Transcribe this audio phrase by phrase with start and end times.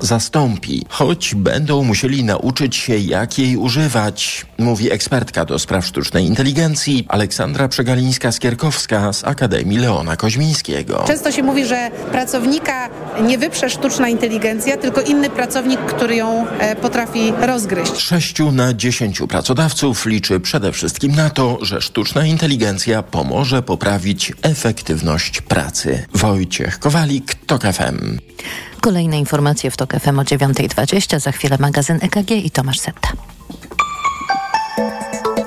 [0.00, 7.06] zastąpi, choć będą musieli nauczyć się, jak jej używać, mówi ekspertka do spraw sztucznej inteligencji
[7.08, 11.04] Aleksandra Przegalińska-Skierkowska z Akademii Leona Koźmińskiego.
[11.06, 12.88] Często się mówi, że pracownika
[13.22, 17.96] nie wyprze sztuczna inteligencja, tylko inny pracownik, który ją e, potrafi rozgryźć.
[17.96, 25.40] Sześciu na dziesięciu pracodawców liczy przede wszystkim na to, że sztuczna inteligencja pomoże poprawić efektywność
[25.40, 26.06] pracy.
[26.14, 28.18] Wojciech Kowalik, TOK FM.
[28.80, 33.08] Kolejne informacje w TOK FM o 9.20, za chwilę magazyn EKG i Tomasz Setta.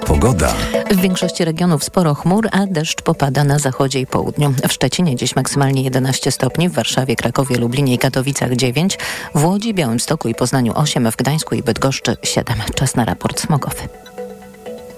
[0.07, 0.53] Pogoda.
[0.91, 4.53] W większości regionów sporo chmur, a deszcz popada na zachodzie i południu.
[4.69, 8.97] W Szczecinie dziś maksymalnie 11 stopni, w Warszawie, Krakowie, Lublinie i Katowicach 9,
[9.35, 12.57] w Łodzi, Białymstoku i Poznaniu 8, w Gdańsku i Bydgoszczy 7.
[12.75, 13.87] Czas na raport smogowy.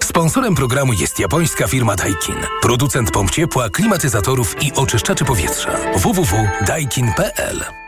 [0.03, 2.35] Sponsorem programu jest japońska firma Daikin.
[2.61, 5.71] Producent pomp ciepła, klimatyzatorów i oczyszczaczy powietrza.
[5.95, 7.84] www.daikin.pl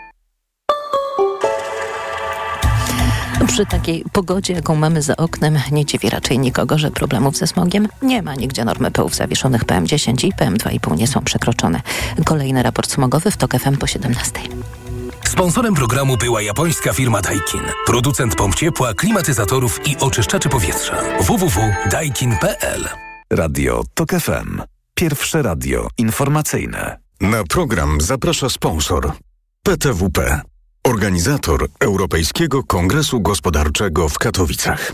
[3.45, 7.88] Przy takiej pogodzie, jaką mamy za oknem, nie dziwi raczej nikogo, że problemów ze smogiem
[8.02, 8.35] nie ma.
[8.35, 11.81] Nigdzie normy pyłów zawieszonych PM10 i PM2,5 nie są przekroczone.
[12.25, 14.31] Kolejny raport smogowy w TOK FM po 17.
[15.25, 17.61] Sponsorem programu była japońska firma Daikin.
[17.85, 20.95] Producent pomp ciepła, klimatyzatorów i oczyszczaczy powietrza.
[21.22, 22.89] www.daikin.pl
[23.29, 24.61] Radio TOK FM.
[24.95, 26.97] Pierwsze radio informacyjne.
[27.22, 29.11] Na program zaprasza sponsor
[29.63, 30.41] PTWP.
[30.83, 34.94] Organizator Europejskiego Kongresu Gospodarczego w Katowicach.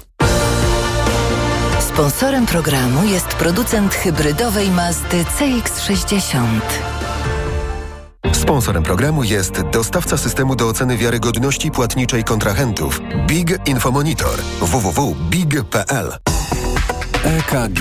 [1.79, 6.59] Sponsorem programu jest producent hybrydowej Mazdy CX-60.
[8.33, 16.17] Sponsorem programu jest dostawca systemu do oceny wiarygodności płatniczej kontrahentów Big Infomonitor www.big.pl
[17.23, 17.79] EKG.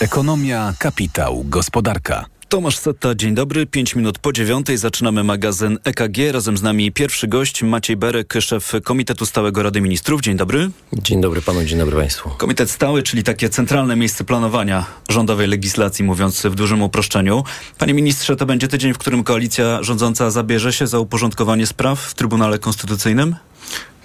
[0.00, 2.37] Ekonomia, kapitał, gospodarka.
[2.48, 3.66] Tomasz Setta, dzień dobry.
[3.66, 6.32] Pięć minut po dziewiątej zaczynamy magazyn EKG.
[6.32, 10.20] Razem z nami pierwszy gość Maciej Berek, szef Komitetu Stałego Rady Ministrów.
[10.20, 10.70] Dzień dobry.
[10.92, 12.30] Dzień dobry panu, dzień dobry państwu.
[12.30, 17.44] Komitet Stały, czyli takie centralne miejsce planowania rządowej legislacji, mówiąc w dużym uproszczeniu.
[17.78, 22.14] Panie ministrze, to będzie tydzień, w którym koalicja rządząca zabierze się za uporządkowanie spraw w
[22.14, 23.36] Trybunale Konstytucyjnym?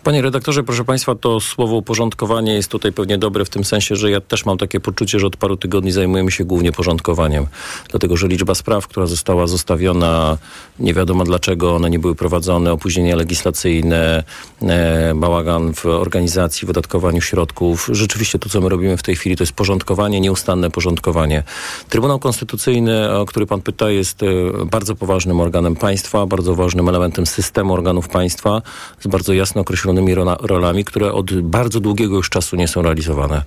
[0.04, 4.12] Panie redaktorze, proszę Państwa, to słowo uporządkowanie jest tutaj pewnie dobre w tym sensie, że
[4.12, 7.48] ja też mam takie poczucie, że od paru tygodni zajmujemy się głównie porządkowaniem.
[7.90, 10.38] Dlatego, że liczba spraw, która została zostawiona,
[10.80, 14.24] nie wiadomo dlaczego one nie były prowadzone, opóźnienia legislacyjne,
[14.62, 17.90] e, bałagan w organizacji, wydatkowaniu środków.
[17.92, 21.44] Rzeczywiście to, co my robimy w tej chwili, to jest porządkowanie, nieustanne porządkowanie.
[21.90, 24.26] Trybunał Konstytucyjny, o który Pan pyta, jest e,
[24.66, 28.62] bardzo poważnym organem państwa, bardzo ważnym elementem systemu organów państwa,
[29.00, 29.93] z bardzo jasno określonym
[30.40, 33.44] rolami, które od bardzo długiego już czasu nie są realizowane.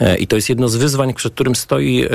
[0.00, 2.08] E, I to jest jedno z wyzwań, przed którym stoi e,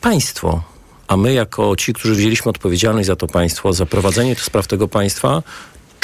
[0.00, 0.62] państwo.
[1.08, 5.42] A my, jako ci, którzy wzięliśmy odpowiedzialność za to państwo, za prowadzenie spraw tego państwa,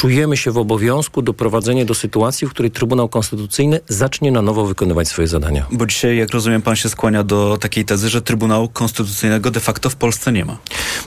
[0.01, 5.09] czujemy się w obowiązku doprowadzenia do sytuacji, w której Trybunał Konstytucyjny zacznie na nowo wykonywać
[5.09, 5.67] swoje zadania.
[5.73, 9.91] Bo dzisiaj, jak rozumiem, pan się skłania do takiej tezy, że Trybunału Konstytucyjnego de facto
[9.91, 10.57] w Polsce nie ma.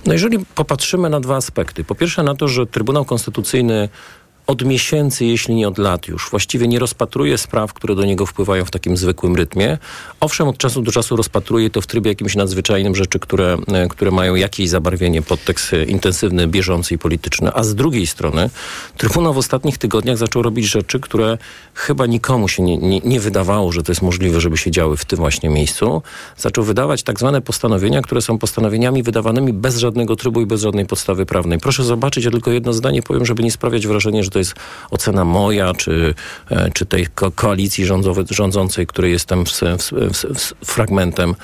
[0.06, 1.84] No jeżeli popatrzymy na dwa aspekty.
[1.84, 3.90] Po pierwsze na to, że Trybunał Konstytucyjny
[4.48, 8.66] od miesięcy, jeśli nie od lat już, właściwie nie rozpatruje spraw, które do niego wpływają
[8.66, 9.78] w takim zwykłym rytmie.
[10.20, 14.12] Owszem, od czasu do czasu rozpatruje to w trybie jakimś nadzwyczajnym rzeczy, które, e, które
[14.12, 17.52] mają jakieś zabarwienie, podtekst e, intensywny, bieżący i polityczny.
[17.54, 18.50] A z drugiej strony
[18.98, 21.38] Trybunał w ostatnich tygodniach zaczął robić rzeczy, które
[21.74, 25.06] chyba nikomu się nie, nie, nie wydawało, że to jest możliwe, żeby się działy w
[25.06, 26.02] tym właśnie miejscu.
[26.38, 30.86] Zaczął wydawać tak zwane postanowienia, które są postanowieniami wydawanymi bez żadnego trybu i bez żadnej
[30.86, 31.60] podstawy prawnej.
[31.60, 34.54] Proszę zobaczyć, ja tylko jedno zdanie powiem, żeby nie sprawiać wrażenia, że to jest
[34.92, 36.14] ocena moja, czy,
[36.50, 37.86] e, czy tej ko koalicji
[38.30, 39.92] rządzącej, której jestem w, w,
[40.40, 41.36] w, fragmentem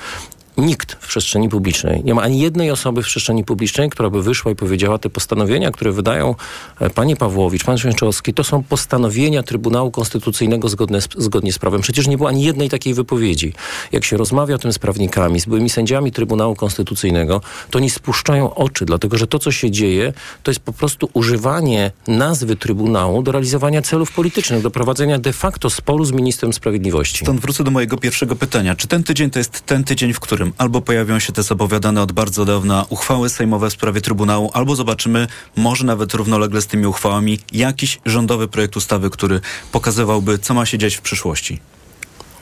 [0.56, 4.52] nikt w przestrzeni publicznej, nie ma ani jednej osoby w przestrzeni publicznej, która by wyszła
[4.52, 6.34] i powiedziała, te postanowienia, które wydają
[6.80, 11.80] e, pani Pawłowicz, pan Święczowski, to są postanowienia Trybunału Konstytucyjnego zgodne z, zgodnie z prawem.
[11.80, 13.52] Przecież nie było ani jednej takiej wypowiedzi.
[13.92, 17.40] Jak się rozmawia o tym z prawnikami, z byłymi sędziami Trybunału Konstytucyjnego,
[17.70, 20.12] to nie spuszczają oczy, dlatego że to, co się dzieje,
[20.42, 25.70] to jest po prostu używanie nazwy Trybunału do realizowania celów politycznych, do prowadzenia de facto
[25.70, 27.24] sporu z ministrem sprawiedliwości.
[27.24, 28.74] Stąd wrócę do mojego pierwszego pytania.
[28.74, 32.12] Czy ten tydzień to jest ten tydzień, w którym albo pojawią się te zapowiadane od
[32.12, 35.26] bardzo dawna uchwały sejmowe w sprawie Trybunału, albo zobaczymy,
[35.56, 39.40] może nawet równolegle z tymi uchwałami, jakiś rządowy projekt ustawy, który
[39.72, 41.60] pokazywałby, co ma się dziać w przyszłości.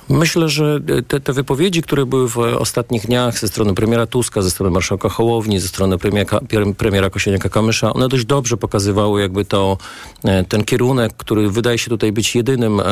[0.09, 4.51] Myślę, że te, te, wypowiedzi, które były w ostatnich dniach ze strony premiera Tuska, ze
[4.51, 6.41] strony marszałka Hołowni, ze strony premiera,
[6.77, 9.79] premiera Kosieniaka-Kamysza, one dość dobrze pokazywały jakby to,
[10.25, 12.83] e, ten kierunek, który wydaje się tutaj być jedynym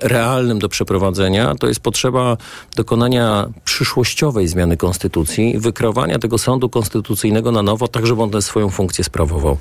[0.00, 1.54] realnym do przeprowadzenia.
[1.54, 2.36] To jest potrzeba
[2.76, 9.04] dokonania przyszłościowej zmiany konstytucji, wykreowania tego sądu konstytucyjnego na nowo, tak żeby on swoją funkcję
[9.04, 9.58] sprawował.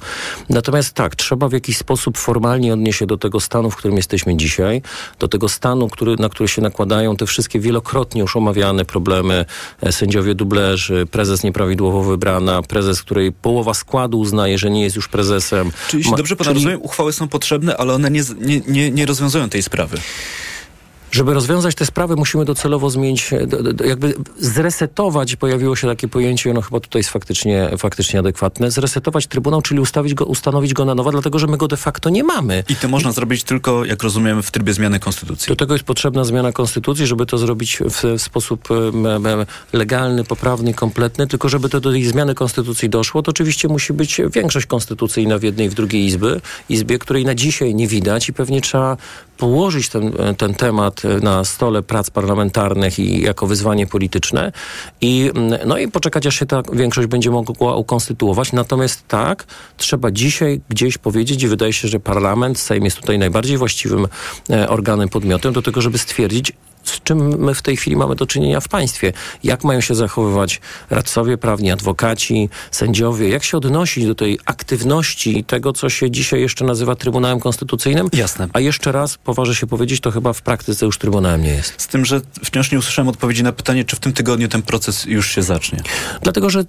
[0.50, 4.38] Natomiast tak, trzeba w jakiś sposób formalnie odnieść się do tego stanu, w którym jesteśmy
[4.38, 4.82] dzisiaj,
[5.20, 9.46] do tego stanu, który, na który się nakładają te wszystkie wielokrotnie już omawiane problemy,
[9.82, 15.08] e, sędziowie dublerzy, prezes nieprawidłowo wybrana, prezes, której połowa składu uznaje, że nie jest już
[15.08, 15.72] prezesem.
[15.88, 16.56] Czyli, jeśli dobrze pana czyli...
[16.56, 19.98] rozumiem, uchwały są potrzebne, ale one nie, nie, nie, nie rozwiązują tej sprawy.
[21.12, 23.32] Żeby rozwiązać te sprawy, musimy docelowo zmienić,
[23.86, 29.62] jakby zresetować, pojawiło się takie pojęcie, ono chyba tutaj jest faktycznie, faktycznie adekwatne, zresetować Trybunał,
[29.62, 32.64] czyli ustawić go, ustanowić go na nowo, dlatego że my go de facto nie mamy.
[32.70, 35.50] I to można zrobić tylko, jak rozumiem, w trybie zmiany konstytucji.
[35.50, 38.68] Do tego jest potrzebna zmiana konstytucji, żeby to zrobić w, w sposób
[39.74, 44.22] legalny, poprawny, kompletny, tylko żeby to do tej zmiany konstytucji doszło, to oczywiście musi być
[44.34, 48.34] większość konstytucyjna w jednej i w drugiej izby, izbie, której na dzisiaj nie widać i
[48.34, 48.98] pewnie trzeba
[49.40, 54.52] położyć ten, ten temat na stole prac parlamentarnych i jako wyzwanie polityczne
[55.02, 55.32] i,
[55.66, 58.54] no i poczekać, aż się ta większość będzie mogła ukonstytuować.
[58.54, 59.46] Natomiast tak,
[59.78, 64.08] trzeba dzisiaj gdzieś powiedzieć i wydaje się, że parlament, Sejm jest tutaj najbardziej właściwym
[64.50, 66.54] e, organem, podmiotem do tego, żeby stwierdzić,
[66.90, 69.14] z czym my w tej chwili mamy do czynienia w państwie.
[69.44, 75.74] Jak mają się zachowywać radcowie prawni, adwokaci, sędziowie, jak się odnosić do tej aktywności tego,
[75.74, 78.10] co się dzisiaj jeszcze nazywa Trybunałem Konstytucyjnym.
[78.14, 78.48] Jasne.
[78.54, 81.74] A jeszcze raz, poważę się powiedzieć, to chyba w praktyce już Trybunałem nie jest.
[81.78, 85.06] Z tym, że wciąż nie usłyszałem odpowiedzi na pytanie, czy w tym tygodniu ten proces
[85.06, 85.82] już się zacznie.
[86.22, 86.64] Dlatego, że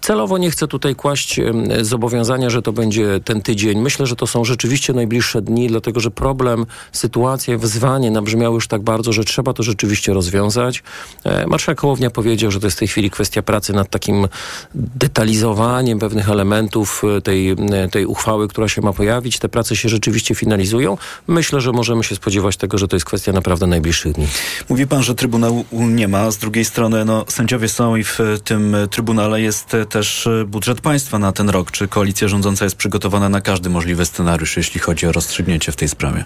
[0.00, 1.40] celowo nie chcę tutaj kłaść
[1.82, 3.80] zobowiązania, że to będzie ten tydzień.
[3.80, 8.82] Myślę, że to są rzeczywiście najbliższe dni, dlatego, że problem, sytuacja, wyzwanie nabrzmiały już tak
[8.82, 10.82] bardzo, że trzeba to rzeczywiście rozwiązać.
[11.24, 14.28] E, marszałek Hołownia powiedział, że to jest w tej chwili kwestia pracy nad takim
[14.74, 17.56] detalizowaniem pewnych elementów e, tej, e,
[17.90, 19.38] tej uchwały, która się ma pojawić.
[19.38, 20.98] Te prace się rzeczywiście finalizują.
[21.26, 24.26] Myślę, że możemy się spodziewać tego, że to jest kwestia naprawdę najbliższych dni.
[24.68, 26.30] Mówi pan, że Trybunału nie ma.
[26.30, 31.32] Z drugiej strony no, sędziowie są i w tym Trybunale jest też budżet państwa na
[31.32, 31.70] ten rok.
[31.70, 35.88] Czy koalicja rządząca jest przygotowana na każdy możliwy scenariusz, jeśli chodzi o rozstrzygnięcie w tej
[35.88, 36.24] sprawie?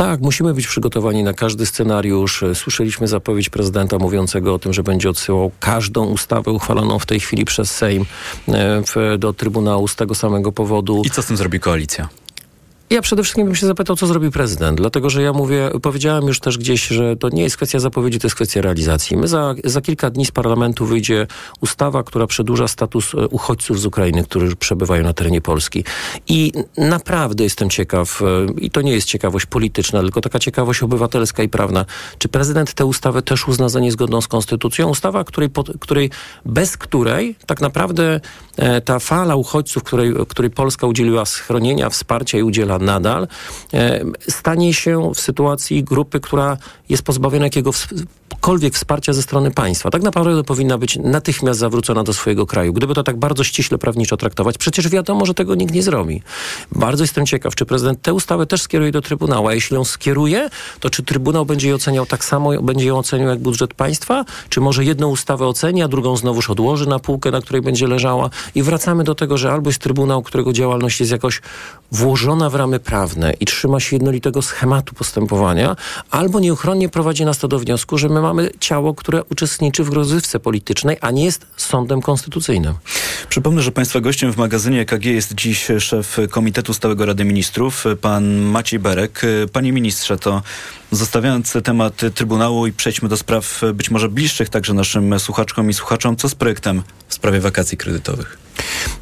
[0.00, 2.44] Tak, musimy być przygotowani na każdy scenariusz.
[2.54, 7.44] Słyszeliśmy zapowiedź prezydenta mówiącego o tym, że będzie odsyłał każdą ustawę uchwaloną w tej chwili
[7.44, 8.04] przez Sejm
[8.48, 11.02] e, do Trybunału z tego samego powodu.
[11.04, 12.08] I co z tym zrobi koalicja?
[12.90, 16.40] Ja przede wszystkim bym się zapytał, co zrobi prezydent, dlatego że ja mówię, powiedziałem już
[16.40, 19.16] też gdzieś, że to nie jest kwestia zapowiedzi, to jest kwestia realizacji.
[19.16, 21.26] My za, za kilka dni z parlamentu wyjdzie
[21.60, 25.84] ustawa, która przedłuża status e, uchodźców z Ukrainy, którzy przebywają na terenie Polski.
[26.28, 31.42] I naprawdę jestem ciekaw, e, i to nie jest ciekawość polityczna, tylko taka ciekawość obywatelska
[31.42, 31.84] i prawna,
[32.18, 34.88] czy prezydent tę ustawę też uzna za niezgodną z konstytucją?
[34.88, 35.50] Ustawa, której,
[35.80, 36.10] której,
[36.46, 38.20] bez której tak naprawdę
[38.56, 43.28] e, ta fala uchodźców, której, której Polska udzieliła schronienia, wsparcia i udziela nadal,
[43.72, 46.56] e, stanie się w sytuacji grupy, która
[46.88, 47.50] jest pozbawiona
[48.40, 49.90] jakiegokolwiek wsparcia ze strony państwa.
[49.90, 52.72] Tak naprawdę powinna być natychmiast zawrócona do swojego kraju.
[52.72, 56.22] Gdyby to tak bardzo ściśle prawniczo traktować, przecież wiadomo, że tego nikt nie zrobi.
[56.72, 60.48] Bardzo jestem ciekaw, czy prezydent tę ustawę też skieruje do Trybunału, a jeśli ją skieruje,
[60.80, 64.60] to czy Trybunał będzie ją oceniał tak samo, będzie ją oceniał jak budżet państwa, czy
[64.60, 68.62] może jedną ustawę oceni, a drugą znowuż odłoży na półkę, na której będzie leżała i
[68.62, 71.40] wracamy do tego, że albo jest Trybunał, którego działalność jest jakoś
[71.92, 75.76] włożona w ramy prawne i trzyma się jednolitego schematu postępowania,
[76.10, 78.29] albo nieuchronnie prowadzi nas to do wniosku, że my mamy
[78.60, 82.74] ciało, które uczestniczy w rozrywce politycznej, a nie jest sądem konstytucyjnym.
[83.28, 88.36] Przypomnę, że Państwa gościem w magazynie EKG jest dziś szef Komitetu Stałego Rady Ministrów, pan
[88.38, 89.22] Maciej Berek.
[89.52, 90.42] Panie ministrze, to
[90.92, 96.16] Zostawiając temat Trybunału i przejdźmy do spraw być może bliższych także naszym słuchaczkom i słuchaczom,
[96.16, 98.38] co z projektem w sprawie wakacji kredytowych?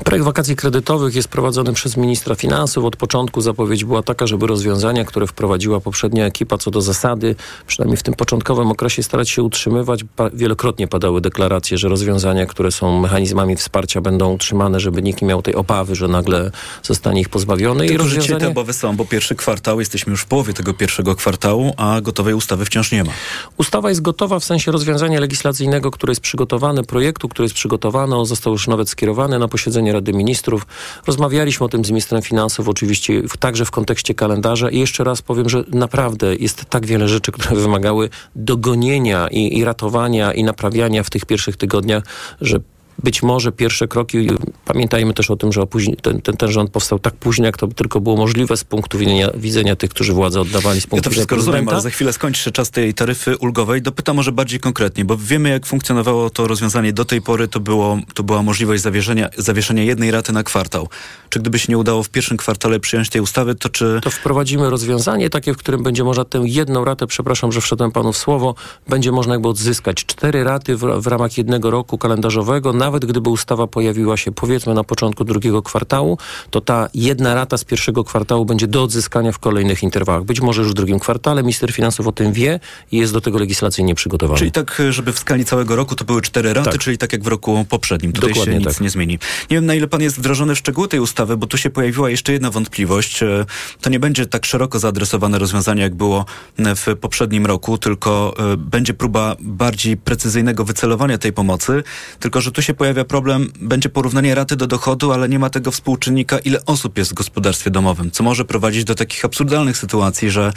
[0.04, 2.84] Projekt wakacji kredytowych jest prowadzony przez ministra finansów.
[2.84, 7.34] Od początku zapowiedź była taka, żeby rozwiązania, które wprowadziła poprzednia ekipa co do zasady,
[7.66, 10.04] przynajmniej w tym początkowym okresie starać się utrzymywać.
[10.34, 15.42] Wielokrotnie padały deklaracje, że rozwiązania, które są mechanizmami wsparcia będą utrzymane, żeby nikt nie miał
[15.42, 16.50] tej obawy, że nagle
[16.82, 17.86] zostanie ich pozbawiony.
[17.86, 18.40] Tylko, I rozwiązanie...
[18.40, 22.34] te obawy są, bo pierwszy kwartał, jesteśmy już w połowie tego pierwszego kwartału, a gotowej
[22.34, 23.12] ustawy wciąż nie ma.
[23.56, 28.26] Ustawa jest gotowa w sensie rozwiązania legislacyjnego, które jest przygotowane, projektu, który jest przygotowany, on
[28.26, 30.66] został już nawet skierowany na posiedzenie Rady Ministrów.
[31.06, 35.48] Rozmawialiśmy o tym z ministrem finansów, oczywiście także w kontekście kalendarza i jeszcze raz powiem,
[35.48, 41.10] że naprawdę jest tak wiele rzeczy, które wymagały dogonienia i, i ratowania i naprawiania w
[41.10, 42.02] tych pierwszych tygodniach,
[42.40, 42.60] że
[43.02, 44.28] być może pierwsze kroki,
[44.64, 45.66] pamiętajmy też o tym, że
[46.02, 49.30] ten, ten, ten rząd powstał tak późno, jak to tylko było możliwe z punktu widzenia,
[49.34, 52.12] widzenia tych, którzy władzę oddawali z punktu ja to wszystko widzenia rozumiem, ale za chwilę
[52.12, 53.82] skończy się czas tej taryfy ulgowej.
[53.82, 57.48] Dopytam może bardziej konkretnie, bo wiemy, jak funkcjonowało to rozwiązanie do tej pory.
[57.48, 60.88] To, było, to była możliwość zawieszenia, zawieszenia jednej raty na kwartał.
[61.30, 64.00] Czy gdyby się nie udało w pierwszym kwartale przyjąć tej ustawy, to czy...
[64.02, 68.12] To wprowadzimy rozwiązanie takie, w którym będzie można tę jedną ratę, przepraszam, że wszedłem panu
[68.12, 68.54] w słowo,
[68.88, 70.04] będzie można jakby odzyskać.
[70.04, 74.85] Cztery raty w, w ramach jednego roku kalendarzowego, nawet gdyby ustawa pojawiła się powiedzmy na
[74.85, 76.18] początku drugiego kwartału,
[76.50, 80.25] to ta jedna rata z pierwszego kwartału będzie do odzyskania w kolejnych interwałach.
[80.25, 81.42] Być może już w drugim kwartale.
[81.42, 82.61] Minister Finansów o tym wie
[82.92, 84.38] i jest do tego legislacyjnie przygotowany.
[84.38, 86.80] Czyli tak, żeby w skali całego roku to były cztery raty, tak.
[86.80, 88.12] czyli tak jak w roku poprzednim.
[88.12, 88.80] Tutaj Dokładnie się nic tak.
[88.80, 89.18] nie zmieni.
[89.50, 92.11] Nie wiem, na ile pan jest wdrożony w szczegóły tej ustawy, bo tu się pojawiła
[92.11, 93.23] jeszcze jedna wątpliwość.
[93.23, 93.45] E,
[93.80, 96.25] to nie będzie tak szeroko zaadresowane rozwiązanie, jak było
[96.59, 101.83] w poprzednim roku, tylko e, będzie próba bardziej precyzyjnego wycelowania tej pomocy.
[102.21, 105.70] Tylko, że tu się pojawia problem, będzie porównanie raty do dochodu, ale nie ma tego
[105.70, 110.52] współczynnika, ile osób jest w gospodarstwie domowym, co może prowadzić do takich absurdalnych sytuacji, że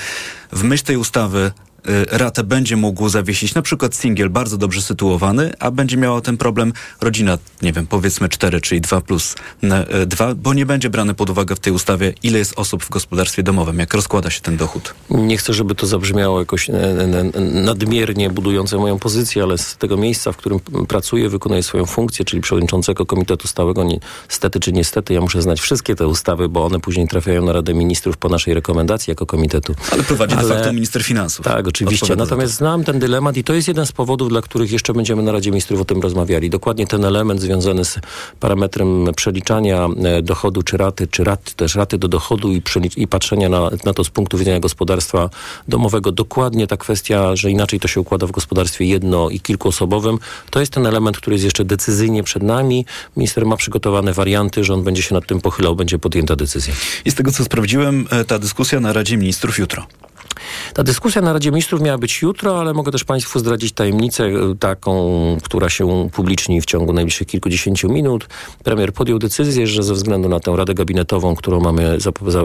[0.51, 1.51] w myśl tej ustawy
[2.11, 6.73] ratę będzie mógł zawiesić na przykład singiel bardzo dobrze sytuowany, a będzie miała ten problem
[7.01, 9.35] rodzina, nie wiem, powiedzmy 4, czyli 2 plus
[10.07, 12.89] 2, y, bo nie będzie brany pod uwagę w tej ustawie, ile jest osób w
[12.89, 14.93] gospodarstwie domowym, jak rozkłada się ten dochód.
[15.09, 16.73] Nie chcę, żeby to zabrzmiało jakoś e,
[17.39, 22.41] nadmiernie budujące moją pozycję, ale z tego miejsca, w którym pracuję, wykonuję swoją funkcję, czyli
[22.41, 27.07] przewodniczącego Komitetu Stałego, niestety czy niestety, ja muszę znać wszystkie te ustawy, bo one później
[27.07, 29.75] trafiają na Radę Ministrów po naszej rekomendacji jako komitetu.
[29.91, 31.45] Ale prowadzi ale, de facto minister finansów.
[31.45, 32.15] Tak, oczywiście.
[32.15, 35.31] Natomiast znam ten dylemat i to jest jeden z powodów, dla których jeszcze będziemy na
[35.31, 36.49] Radzie Ministrów o tym rozmawiali.
[36.49, 37.99] Dokładnie ten element związany z
[38.39, 42.61] parametrem przeliczania e, dochodu czy raty, czy rat, też raty do dochodu i,
[42.97, 45.29] i patrzenia na, na to z punktu widzenia gospodarstwa
[45.67, 46.11] domowego.
[46.11, 50.73] Dokładnie ta kwestia, że inaczej to się układa w gospodarstwie jedno i kilkuosobowym, to jest
[50.73, 52.85] ten element, który jest jeszcze decyzyjnie przed nami.
[53.17, 56.73] Minister ma przygotowane warianty, że on będzie się nad tym pochylał, będzie podjęta decyzja.
[57.05, 59.87] I z tego, co sprawdziłem, e, ta dyskusja na Radzie Ministrów jutro.
[60.73, 64.55] Ta dyskusja na Radzie Ministrów miała być jutro, ale mogę też Państwu zdradzić tajemnicę e,
[64.59, 68.27] taką, która się upubliczni w ciągu najbliższych kilkudziesięciu minut.
[68.63, 71.97] Premier podjął decyzję, że ze względu na tę Radę Gabinetową, którą mamy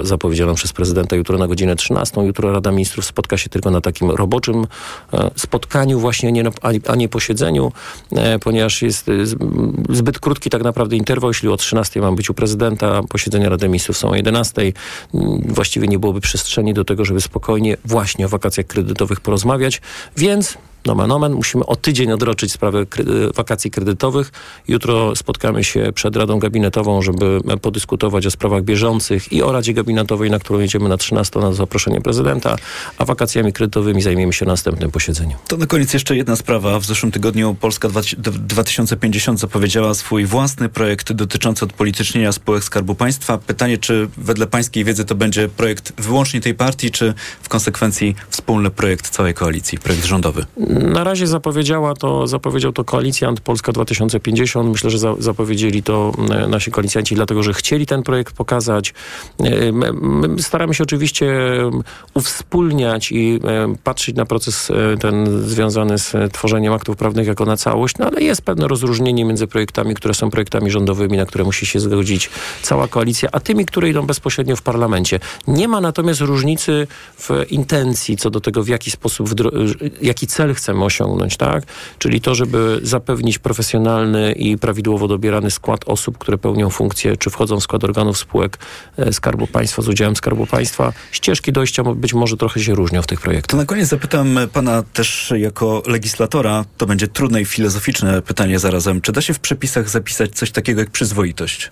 [0.02, 4.10] zapowiedzianą przez prezydenta jutro na godzinę 13, jutro Rada Ministrów spotka się tylko na takim
[4.10, 4.66] roboczym
[5.12, 6.44] e, spotkaniu właśnie, nie,
[6.88, 7.72] a nie posiedzeniu,
[8.12, 9.10] e, ponieważ jest
[9.88, 11.30] zbyt krótki tak naprawdę interwał.
[11.30, 14.72] Jeśli o 13 mam być u prezydenta, posiedzenia Rady Ministrów są o 11.
[15.48, 17.95] Właściwie nie byłoby przestrzeni do tego, żeby spokojnie właśnie
[18.26, 19.80] o wakacjach kredytowych porozmawiać,
[20.16, 22.86] więc nomen omen, musimy o tydzień odroczyć sprawę
[23.34, 24.32] wakacji kredytowych.
[24.68, 30.30] Jutro spotkamy się przed Radą Gabinetową, żeby podyskutować o sprawach bieżących i o Radzie Gabinetowej,
[30.30, 32.56] na którą jedziemy na 13 na zaproszenie prezydenta,
[32.98, 35.36] a wakacjami kredytowymi zajmiemy się na następnym posiedzeniu.
[35.48, 36.80] To na koniec jeszcze jedna sprawa.
[36.80, 43.38] W zeszłym tygodniu Polska 2050 zapowiedziała swój własny projekt dotyczący odpolitycznienia spółek Skarbu Państwa.
[43.38, 48.70] Pytanie, czy wedle pańskiej wiedzy to będzie projekt wyłącznie tej partii, czy w konsekwencji wspólny
[48.70, 50.46] projekt całej koalicji, projekt rządowy?
[50.80, 54.70] Na razie zapowiedziała to, zapowiedział to koalicjant Polska 2050.
[54.70, 58.94] Myślę, że za, zapowiedzieli to e, nasi koalicjanci, dlatego że chcieli ten projekt pokazać.
[59.40, 61.26] E, my staramy się oczywiście
[62.14, 67.98] uwspólniać i e, patrzeć na proces ten związany z tworzeniem aktów prawnych jako na całość,
[67.98, 71.80] no ale jest pewne rozróżnienie między projektami, które są projektami rządowymi, na które musi się
[71.80, 72.30] zgodzić
[72.62, 75.20] cała koalicja, a tymi, które idą bezpośrednio w parlamencie.
[75.48, 76.86] Nie ma natomiast różnicy
[77.18, 79.30] w intencji co do tego, w jaki sposób,
[80.02, 81.64] jaki cel chce chcemy osiągnąć, tak?
[81.98, 87.60] Czyli to, żeby zapewnić profesjonalny i prawidłowo dobierany skład osób, które pełnią funkcje, czy wchodzą
[87.60, 88.58] w skład organów spółek
[88.96, 90.92] e, Skarbu Państwa z udziałem Skarbu Państwa.
[91.12, 93.50] Ścieżki dojścia być może trochę się różnią w tych projektach.
[93.50, 99.00] To na koniec zapytam pana też jako legislatora, to będzie trudne i filozoficzne pytanie zarazem.
[99.00, 101.70] Czy da się w przepisach zapisać coś takiego jak przyzwoitość?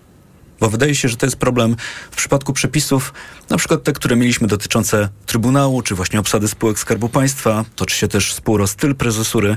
[0.65, 1.77] Bo wydaje się, że to jest problem
[2.11, 3.15] w przypadku przepisów,
[3.51, 7.65] na przykład te, które mieliśmy dotyczące Trybunału, czy właśnie obsady spółek Skarbu Państwa.
[7.77, 9.57] Toczy się też spór o styl prezesury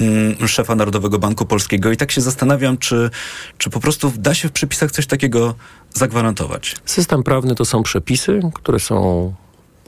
[0.00, 1.92] mm, szefa Narodowego Banku Polskiego.
[1.92, 3.10] I tak się zastanawiam, czy,
[3.58, 5.54] czy po prostu da się w przepisach coś takiego
[5.94, 6.76] zagwarantować.
[6.84, 9.34] System prawny to są przepisy, które są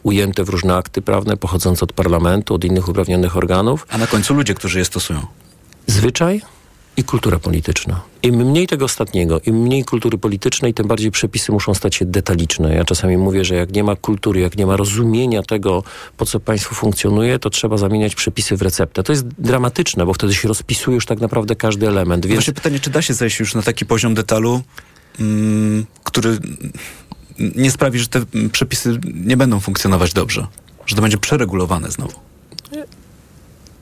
[0.03, 3.87] ujęte w różne akty prawne pochodzące od parlamentu, od innych uprawnionych organów.
[3.89, 5.27] A na końcu ludzie, którzy je stosują.
[5.87, 6.43] Zwyczaj
[7.01, 8.01] i kultura polityczna.
[8.23, 12.75] Im mniej tego ostatniego, im mniej kultury politycznej, tym bardziej przepisy muszą stać się detaliczne.
[12.75, 15.83] Ja czasami mówię, że jak nie ma kultury, jak nie ma rozumienia tego,
[16.17, 19.03] po co państwo funkcjonuje, to trzeba zamieniać przepisy w receptę.
[19.03, 22.27] To jest dramatyczne, bo wtedy się rozpisuje już tak naprawdę każdy element.
[22.27, 22.37] Więc...
[22.37, 24.63] Właśnie pytanie, czy da się zejść już na taki poziom detalu,
[25.21, 26.39] mm, który
[27.39, 28.21] nie sprawi, że te
[28.53, 30.47] przepisy nie będą funkcjonować dobrze?
[30.87, 32.30] Że to będzie przeregulowane znowu?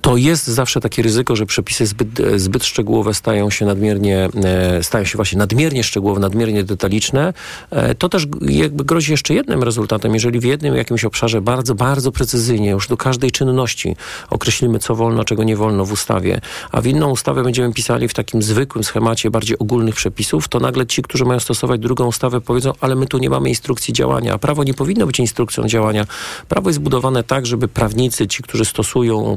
[0.00, 5.04] To jest zawsze takie ryzyko, że przepisy zbyt, zbyt szczegółowe stają się nadmiernie, e, stają
[5.04, 7.32] się właśnie nadmiernie szczegółowe, nadmiernie detaliczne.
[7.70, 10.14] E, to też jakby grozi jeszcze jednym rezultatem.
[10.14, 13.96] Jeżeli w jednym jakimś obszarze bardzo, bardzo precyzyjnie, już do każdej czynności
[14.30, 16.40] określimy, co wolno, czego nie wolno w ustawie,
[16.72, 20.86] a w inną ustawę będziemy pisali w takim zwykłym schemacie bardziej ogólnych przepisów, to nagle
[20.86, 24.38] ci, którzy mają stosować drugą ustawę, powiedzą, ale my tu nie mamy instrukcji działania, a
[24.38, 26.04] prawo nie powinno być instrukcją działania.
[26.48, 29.36] Prawo jest budowane tak, żeby prawnicy, ci, którzy stosują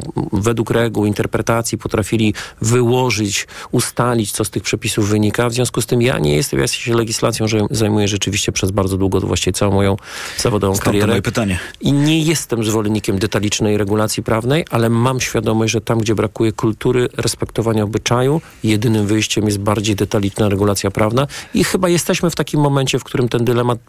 [0.51, 5.49] według reguł, interpretacji, potrafili wyłożyć, ustalić, co z tych przepisów wynika.
[5.49, 8.97] W związku z tym ja nie jestem, ja się legislacją że zajmuję rzeczywiście przez bardzo
[8.97, 9.97] długo, właściwie całą moją
[10.37, 11.07] zawodową Stąd karierę.
[11.07, 11.59] moje pytanie.
[11.81, 17.09] I nie jestem zwolennikiem detalicznej regulacji prawnej, ale mam świadomość, że tam, gdzie brakuje kultury,
[17.17, 22.99] respektowania obyczaju, jedynym wyjściem jest bardziej detaliczna regulacja prawna i chyba jesteśmy w takim momencie,
[22.99, 23.79] w którym ten dylemat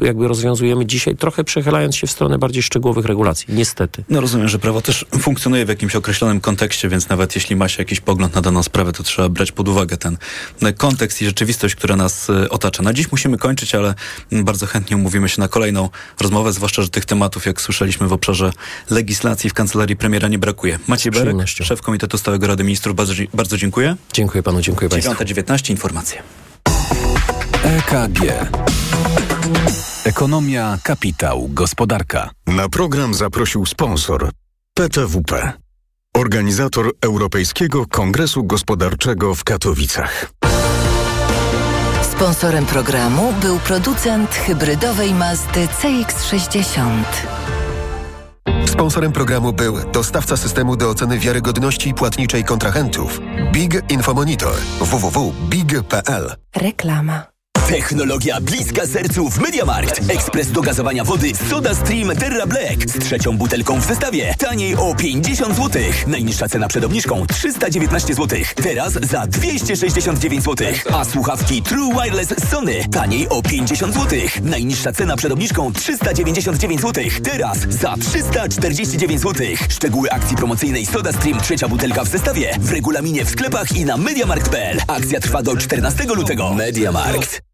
[0.00, 3.46] jakby rozwiązujemy dzisiaj, trochę przechylając się w stronę bardziej szczegółowych regulacji.
[3.54, 4.04] Niestety.
[4.08, 7.82] No rozumiem, że prawo też funkcjonuje w jakimś określonym kontekście, więc nawet jeśli ma się
[7.82, 10.16] jakiś pogląd na daną sprawę, to trzeba brać pod uwagę ten
[10.76, 12.82] kontekst i rzeczywistość, która nas y, otacza.
[12.82, 13.94] Na dziś musimy kończyć, ale
[14.32, 15.88] mm, bardzo chętnie umówimy się na kolejną
[16.20, 18.52] rozmowę, zwłaszcza, że tych tematów, jak słyszeliśmy w obszarze
[18.90, 20.78] legislacji w kancelarii premiera nie brakuje.
[20.86, 23.96] Maciej Berek, szef Komitetu Stałego Rady Ministrów, bardzo, bardzo dziękuję.
[24.12, 25.12] Dziękuję panu, dziękuję państwu.
[25.12, 26.22] 9.19 informacje.
[27.64, 28.20] EKG.
[30.04, 32.30] Ekonomia, kapitał, gospodarka.
[32.46, 34.30] Na program zaprosił sponsor
[34.74, 35.63] PTWP,
[36.14, 40.32] organizator Europejskiego Kongresu Gospodarczego w Katowicach.
[42.02, 47.02] Sponsorem programu był producent hybrydowej Mazdy CX-60.
[48.66, 53.20] Sponsorem programu był dostawca systemu do oceny wiarygodności płatniczej kontrahentów
[53.52, 56.34] Big Infomonitor www.big.pl.
[56.56, 57.33] Reklama.
[57.68, 60.10] Technologia bliska sercu w Mediamarkt.
[60.10, 64.34] Ekspres do gazowania wody Soda Stream Terra Black z trzecią butelką w zestawie.
[64.38, 65.82] Taniej o 50 zł.
[66.06, 68.38] Najniższa cena przed obniżką 319 zł.
[68.62, 70.66] Teraz za 269 zł.
[70.92, 74.18] A słuchawki True Wireless Sony taniej o 50 zł.
[74.42, 77.04] Najniższa cena przed obniżką 399 zł.
[77.22, 79.46] Teraz za 349 zł.
[79.68, 83.96] Szczegóły akcji promocyjnej Soda Stream trzecia butelka w zestawie w regulaminie w sklepach i na
[83.96, 84.78] mediamarkt.pl.
[84.86, 86.54] Akcja trwa do 14 lutego.
[86.54, 87.53] Mediamarkt.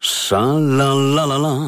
[0.00, 1.58] Szalalala,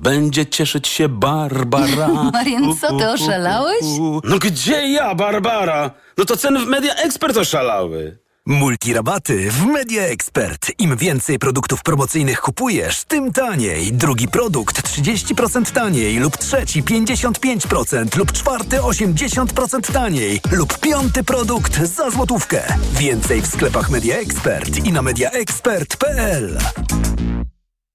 [0.00, 2.08] będzie cieszyć się Barbara.
[2.32, 3.84] Marian, co ty, oszalałeś?
[4.24, 5.90] No gdzie ja, Barbara?
[6.18, 8.18] No to ceny w Media Expert oszalały.
[8.46, 10.72] Multirabaty w Media Expert.
[10.78, 13.92] Im więcej produktów promocyjnych kupujesz, tym taniej.
[13.92, 22.10] Drugi produkt 30% taniej lub trzeci 55% lub czwarty 80% taniej lub piąty produkt za
[22.10, 22.62] złotówkę.
[22.92, 26.58] Więcej w sklepach Media Expert i na mediaexpert.pl.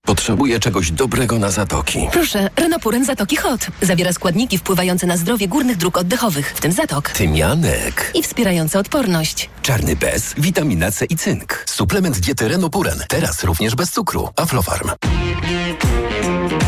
[0.05, 2.07] Potrzebuję czegoś dobrego na zatoki.
[2.11, 3.67] Proszę, Renopuren Zatoki Hot.
[3.81, 7.09] Zawiera składniki wpływające na zdrowie górnych dróg oddechowych, w tym zatok.
[7.09, 8.11] Tymianek.
[8.13, 9.49] I wspierające odporność.
[9.61, 11.63] Czarny bez, witamina C i cynk.
[11.65, 12.99] Suplement diety Renopuren.
[13.07, 14.29] Teraz również bez cukru.
[14.35, 14.89] Aflofarm.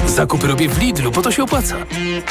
[0.08, 1.76] Zakupy robię w Lidlu, bo to się opłaca.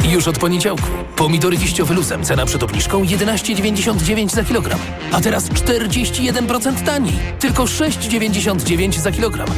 [0.05, 0.89] I już od poniedziałku.
[1.17, 4.79] Pomidory liściowe luzem, cena przed obniżką 11,99 za kilogram.
[5.13, 7.15] A teraz 41% taniej.
[7.41, 9.49] Tylko 6,99 za kilogram.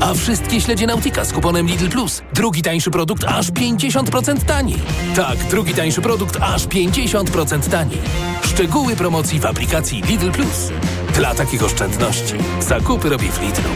[0.00, 2.22] A wszystkie śledzie Nautika z kuponem Lidl Plus.
[2.32, 4.78] Drugi tańszy produkt aż 50% taniej.
[5.16, 7.98] Tak, drugi tańszy produkt aż 50% taniej.
[8.44, 10.70] Szczegóły promocji w aplikacji Lidl Plus.
[11.14, 13.70] Dla takich oszczędności zakupy robię w Lidlu.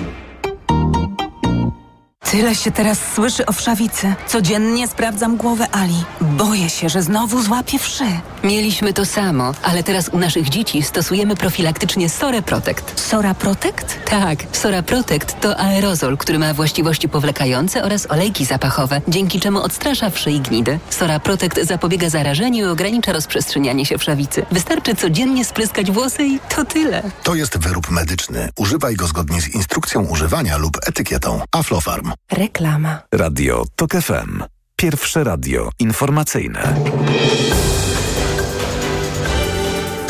[2.31, 4.15] Tyle się teraz słyszy o wszawicy.
[4.27, 6.05] Codziennie sprawdzam głowę Ali.
[6.21, 8.05] Boję się, że znowu złapie wszy.
[8.45, 13.01] Mieliśmy to samo, ale teraz u naszych dzieci stosujemy profilaktycznie Sora Protect.
[13.01, 13.99] Sora Protect?
[14.05, 20.11] Tak, Sora Protect to aerozol, który ma właściwości powlekające oraz olejki zapachowe, dzięki czemu odstrasza
[20.11, 20.79] wszy i gnidy.
[20.91, 24.47] Sora Protect zapobiega zarażeniu i ogranicza rozprzestrzenianie się wszawicy.
[24.51, 27.03] Wystarczy codziennie spryskać włosy i to tyle.
[27.23, 28.49] To jest wyrób medyczny.
[28.57, 31.41] Używaj go zgodnie z instrukcją używania lub etykietą.
[31.53, 32.13] Aflofarm.
[32.29, 32.99] Reklama.
[33.15, 34.43] Radio TOK FM.
[34.77, 36.75] Pierwsze radio informacyjne.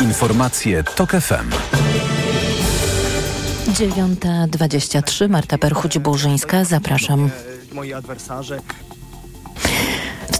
[0.01, 1.49] Informacje TOK FM.
[3.67, 7.29] 9.23 Marta Perchuć-Burzyńska, zapraszam.
[7.73, 8.59] Moi adwersarze.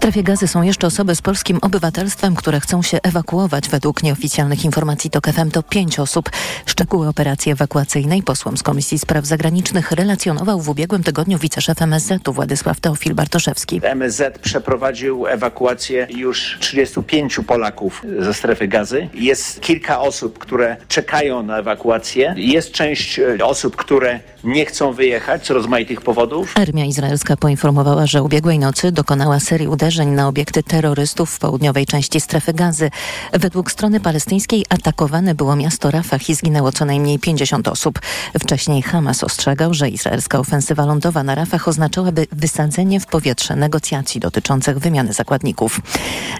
[0.02, 3.70] Strefie gazy są jeszcze osoby z polskim obywatelstwem, które chcą się ewakuować.
[3.70, 6.30] Według nieoficjalnych informacji TOK FM to pięć osób.
[6.66, 12.80] Szczegóły operacji ewakuacyjnej posłom z Komisji Spraw Zagranicznych relacjonował w ubiegłym tygodniu wiceszef MSZ-u Władysław
[12.80, 13.82] Teofil Bartoszewski.
[13.84, 19.10] MSZ przeprowadził ewakuację już 35 Polaków ze strefy gazy.
[19.14, 22.36] Jest kilka osób, które czekają na ewakuację.
[22.38, 26.54] Jest część e, osób, które nie chcą wyjechać z rozmaitych powodów.
[26.58, 32.22] Armia izraelska poinformowała, że ubiegłej nocy dokonała serii uderzeń na obiekty terrorystów w południowej części
[32.22, 32.90] strefy gazy.
[33.34, 38.00] Według strony palestyńskiej atakowane było miasto Rafah i zginęło co najmniej 50 osób.
[38.40, 44.80] Wcześniej Hamas ostrzegał, że izraelska ofensywa lądowa na Rafah oznaczałaby wysadzenie w powietrze negocjacji dotyczących
[44.80, 45.82] wymiany zakładników.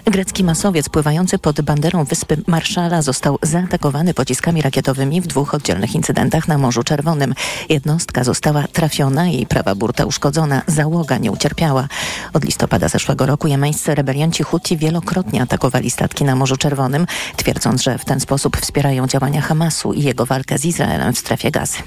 [0.04, 6.48] Grecki masowiec pływający pod banderą wyspy Marszala został zaatakowany pociskami rakietowymi w dwóch oddzielnych incydentach
[6.48, 7.34] na Morzu Czerwonym.
[7.68, 11.88] Jednostka została trafiona, jej prawa burta uszkodzona, załoga nie ucierpiała.
[12.32, 17.98] Od listopada zeszłego roku jemeńscy rebelianci Huti wielokrotnie atakowali statki na Morzu Czerwonym, twierdząc, że
[17.98, 21.78] w ten sposób wspierają działania Hamasu i jego walkę z Izraelem w strefie gazy.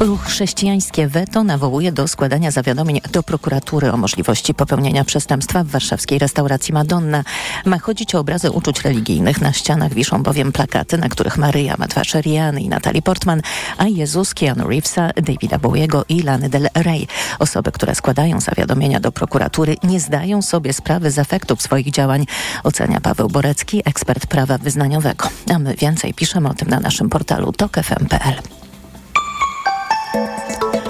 [0.00, 6.18] Ruch chrześcijańskie Weto nawołuje do składania zawiadomień do prokuratury o możliwości popełnienia przestępstwa w warszawskiej
[6.18, 7.24] restauracji Madonna.
[7.64, 9.40] Ma chodzić o obrazy uczuć religijnych.
[9.40, 13.42] Na ścianach wiszą bowiem plakaty, na których Maryja ma twarz Riany i Natalie Portman,
[13.78, 17.06] a Jezus Keanu Reevesa, Davida Bowiego i Lany Del Rey.
[17.38, 22.26] Osoby, które składają zawiadomienia do prokuratury nie zdają sobie sprawy z efektów swoich działań,
[22.64, 25.28] ocenia Paweł Borecki, ekspert prawa wyznaniowego.
[25.54, 28.34] A my więcej piszemy o tym na naszym portalu tokefm.pl.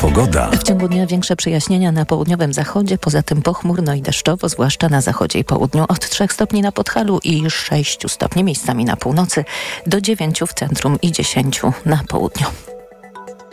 [0.01, 0.51] Pogoda.
[0.51, 5.01] W ciągu dnia większe przejaśnienia na południowym zachodzie, poza tym pochmurno i deszczowo, zwłaszcza na
[5.01, 9.45] zachodzie i południu od 3 stopni na Podhalu i 6 stopni miejscami na północy,
[9.87, 12.47] do 9 w centrum i 10 na południu.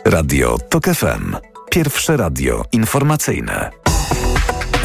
[0.04, 1.36] Radio TOK FM.
[1.70, 3.77] Pierwsze radio informacyjne.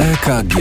[0.04, 0.56] EKG.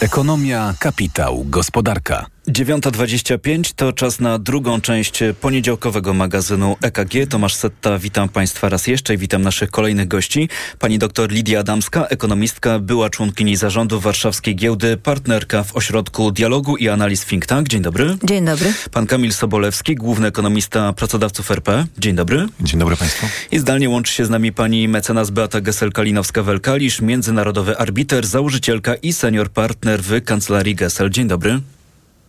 [0.00, 2.33] Ekonomia, kapitał, gospodarka.
[2.48, 7.26] 9.25 to czas na drugą część poniedziałkowego magazynu EKG.
[7.28, 10.48] Tomasz Setta, witam Państwa raz jeszcze i witam naszych kolejnych gości.
[10.78, 16.88] Pani dr Lidia Adamska, ekonomistka, była członkini zarządu Warszawskiej Giełdy, partnerka w Ośrodku Dialogu i
[16.88, 17.68] Analiz Think Tank.
[17.68, 18.16] Dzień dobry.
[18.24, 18.72] Dzień dobry.
[18.92, 21.86] Pan Kamil Sobolewski, główny ekonomista pracodawców RP.
[21.98, 22.46] Dzień dobry.
[22.60, 23.26] Dzień dobry Państwu.
[23.50, 29.50] I zdalnie łączy się z nami pani mecenas Beata Gesel-Kalinowska-Welkalisz, międzynarodowy arbiter, założycielka i senior
[29.50, 31.10] partner w Kancelarii Gesel.
[31.10, 31.60] Dzień dobry.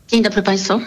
[0.07, 0.81] Dzień dobry Państwu.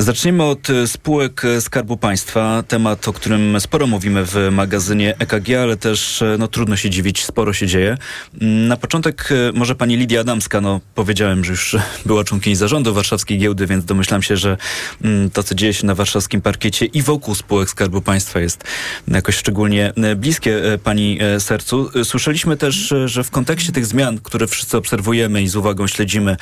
[0.00, 2.62] Zaczniemy od e, spółek e, Skarbu Państwa.
[2.68, 7.24] Temat, o którym sporo mówimy w magazynie EKG, ale też e, no, trudno się dziwić,
[7.24, 7.96] sporo się dzieje.
[8.40, 10.60] Mm, na początek może pani Lidia Adamska.
[10.60, 14.56] No, powiedziałem, że już była członkini zarządu Warszawskiej Giełdy, więc domyślam się, że
[15.04, 18.64] mm, to, co dzieje się na warszawskim parkiecie i wokół spółek Skarbu Państwa jest
[19.08, 21.90] jakoś szczególnie bliskie pani sercu.
[22.04, 26.36] Słyszeliśmy też, że w kontekście tych zmian, które wszyscy obserwujemy i z uwagą śledzimy,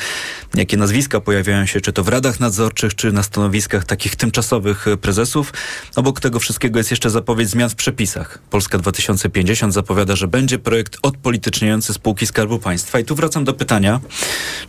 [0.54, 4.96] jakie nazwiska pojawiają się, czy to w radach nadzorczych, czy na stanowiskach takich tymczasowych e,
[4.96, 5.52] prezesów.
[5.96, 8.38] Obok tego wszystkiego jest jeszcze zapowiedź zmian w przepisach.
[8.50, 12.98] Polska 2050 zapowiada, że będzie projekt odpolityczniający spółki Skarbu Państwa.
[12.98, 14.00] I tu wracam do pytania,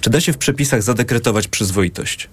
[0.02, 2.30] czy da się w przepisach zadekretować przyzwoitość?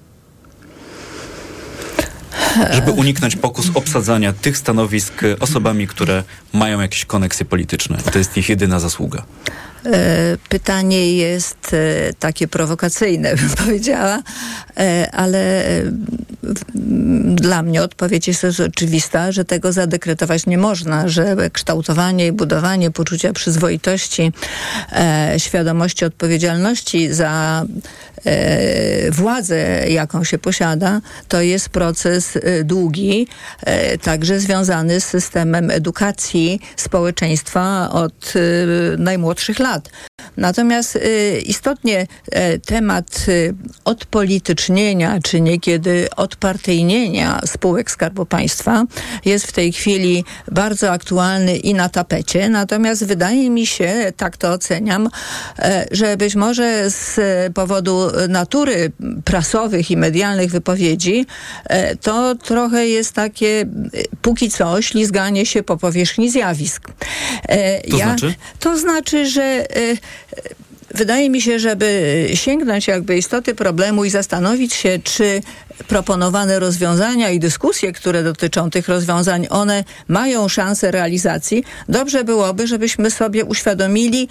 [2.70, 7.98] żeby uniknąć pokus obsadzania tych stanowisk osobami, które mają jakieś koneksje polityczne.
[8.12, 9.24] To jest ich jedyna zasługa.
[9.86, 14.22] E, pytanie jest e, takie prowokacyjne, bym powiedziała, e,
[15.12, 15.42] ale
[17.24, 23.32] dla mnie odpowiedź jest oczywista, że tego zadekretować nie można, że kształtowanie i budowanie poczucia
[23.32, 24.32] przyzwoitości,
[25.38, 27.64] świadomości odpowiedzialności za
[29.10, 33.26] władzę, jaką się posiada, to jest proces długi,
[34.02, 38.32] także związany z systemem edukacji społeczeństwa od
[38.98, 39.90] najmłodszych lat.
[40.36, 42.06] Natomiast y, istotnie
[42.66, 43.26] temat
[43.84, 48.84] odpolitycznienia, czy niekiedy odpartyjnienia spółek Skarbu Państwa
[49.24, 52.48] jest w tej chwili bardzo aktualny i na tapecie.
[52.48, 55.08] Natomiast wydaje mi się, tak to oceniam,
[55.58, 57.20] e, że być może z
[57.54, 58.92] powodu natury
[59.24, 61.26] prasowych i medialnych wypowiedzi
[61.64, 63.66] e, to trochę jest takie
[64.22, 66.88] póki co ślizganie się po powierzchni zjawisk.
[67.48, 68.34] E, to ja, znaczy?
[68.58, 69.66] To znaczy, że
[70.94, 75.40] wydaje mi się, żeby sięgnąć jakby istoty problemu i zastanowić się, czy
[75.88, 83.10] proponowane rozwiązania i dyskusje, które dotyczą tych rozwiązań, one mają szansę realizacji, dobrze byłoby, żebyśmy
[83.10, 84.28] sobie uświadomili,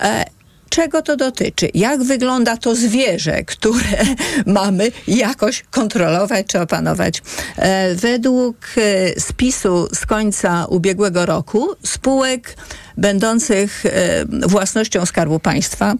[0.00, 0.24] e,
[0.70, 3.98] czego to dotyczy, jak wygląda to zwierzę, które
[4.46, 7.22] mamy jakoś kontrolować czy opanować.
[7.56, 12.56] E, według e, spisu z końca ubiegłego roku spółek
[12.96, 13.90] będących e,
[14.48, 15.94] własnością Skarbu Państwa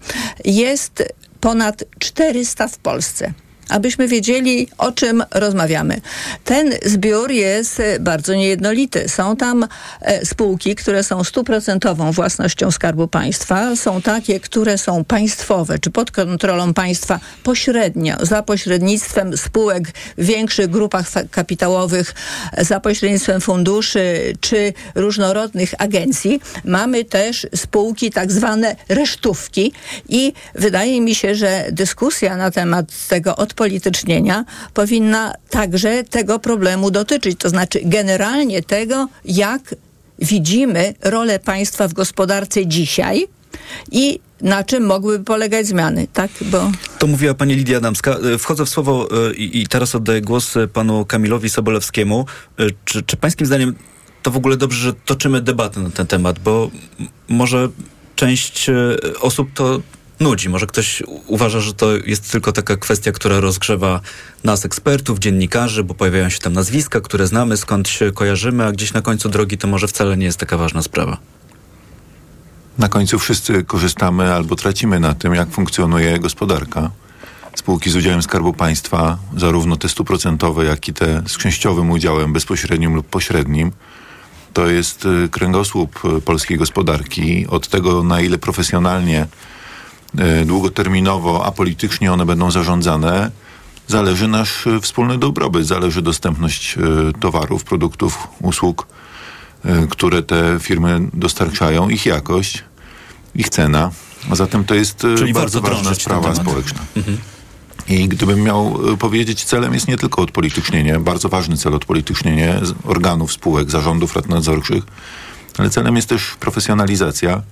[0.44, 3.33] jest ponad 400 w Polsce
[3.70, 6.00] abyśmy wiedzieli, o czym rozmawiamy.
[6.44, 9.09] Ten zbiór jest e, bardzo niejednolity.
[9.09, 9.66] Są tam
[10.00, 13.76] e, spółki, które są stuprocentową własnością Skarbu Państwa.
[13.76, 20.70] Są takie, które są państwowe, czy pod kontrolą państwa pośrednio, za pośrednictwem spółek w większych
[20.70, 22.14] grupach kapitałowych,
[22.59, 26.40] za pośrednictwem funduszy, czy różnorodnych agencji.
[26.64, 29.72] Mamy też spółki tak zwane resztówki
[30.09, 34.44] i wydaje mi się, że dyskusja na temat tego odpowiedzi upolitycznienia
[34.75, 37.38] powinna także tego problemu dotyczyć.
[37.38, 39.75] To znaczy generalnie tego, jak
[40.18, 43.27] widzimy rolę państwa w gospodarce dzisiaj
[43.92, 46.31] i na czym mogłyby polegać zmiany, tak?
[46.40, 46.70] Bo...
[46.99, 48.11] To mówiła pani Lidia Adamska.
[48.11, 52.27] E, wchodzę w słowo e, i, i teraz oddaję głos e, panu Kamilowi Sobolewskiemu.
[52.85, 53.75] Czy, czy pańskim zdaniem
[54.23, 56.70] to w ogóle dobrze, że toczymy debatę na ten temat, bo
[57.29, 57.68] może
[58.16, 58.70] część
[59.20, 59.81] osób to
[60.20, 60.48] nudzi.
[60.48, 64.00] Może ktoś uważa, że to jest tylko taka kwestia, która rozgrzewa
[64.44, 68.92] nas, ekspertów, dziennikarzy, bo pojawiają się tam nazwiska, które znamy, skąd się kojarzymy, a gdzieś
[68.92, 71.16] na końcu drogi to może wcale nie jest taka ważna sprawa.
[72.78, 76.90] Na końcu wszyscy korzystamy albo tracimy na tym, jak funkcjonuje gospodarka.
[77.54, 82.94] Spółki z udziałem Skarbu Państwa, zarówno te stuprocentowe, jak i te z częściowym udziałem bezpośrednim
[82.94, 83.72] lub pośrednim,
[84.52, 87.46] to jest y, kręgosłup y, polskiej gospodarki.
[87.46, 89.26] Od tego, na ile profesjonalnie
[90.18, 93.31] E, długoterminowo, apolitycznie one będą zarządzane,
[93.88, 96.81] zależy nasz e, wspólny dobrobyt, zależy dostępność e,
[97.20, 98.87] towarów, produktów, usług,
[99.90, 102.64] które te firmy dostarczają, ich jakość,
[103.35, 103.90] ich cena.
[104.31, 106.81] A zatem to jest Czyli bardzo ważna sprawa społeczna.
[106.96, 107.18] Mhm.
[107.88, 113.70] I gdybym miał powiedzieć, celem jest nie tylko odpolitycznienie, bardzo ważny cel odpolitycznienie organów, spółek,
[113.70, 114.85] zarządów, rad nadzorczych,
[115.59, 117.42] ale celem jest też profesjonalizacja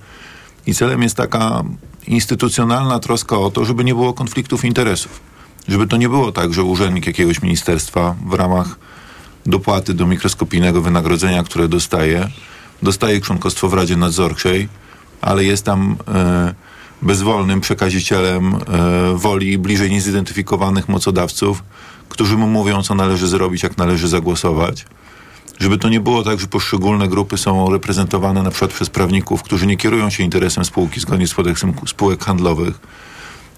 [0.69, 1.65] i celem jest taka
[2.07, 5.21] instytucjonalna troska o to, żeby nie było konfliktów interesów.
[5.69, 8.79] Żeby to nie było tak, że urzędnik jakiegoś ministerstwa w ramach
[9.47, 12.29] dopłaty do mikroskopijnego wynagrodzenia, które dostaje,
[12.83, 14.69] dostaje członkostwo w Radzie Nadzorczej,
[15.21, 16.55] ale jest tam e,
[17.03, 18.59] bezwolnym przekazicielem e,
[19.15, 21.63] woli bliżej niezidentyfikowanych mocodawców,
[22.09, 24.87] którzy mu mówią, co należy zrobić, jak należy zagłosować
[25.59, 29.67] żeby to nie było tak, że poszczególne grupy są reprezentowane na przykład przez prawników, którzy
[29.67, 32.81] nie kierują się interesem spółki zgodnie z kodeksem spółek handlowych,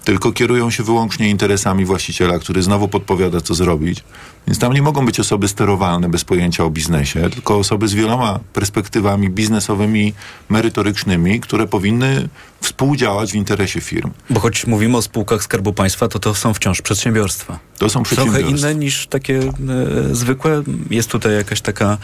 [0.03, 4.03] tylko kierują się wyłącznie interesami właściciela, który znowu podpowiada, co zrobić.
[4.47, 8.39] Więc tam nie mogą być osoby sterowalne bez pojęcia o biznesie, tylko osoby z wieloma
[8.53, 10.13] perspektywami biznesowymi,
[10.49, 12.29] merytorycznymi, które powinny
[12.61, 14.11] współdziałać w interesie firm.
[14.29, 17.59] Bo choć mówimy o spółkach Skarbu Państwa, to to są wciąż przedsiębiorstwa.
[17.81, 18.03] To są.
[18.03, 20.63] Trochę inne niż takie e, zwykłe.
[20.89, 21.97] Jest tutaj jakaś taka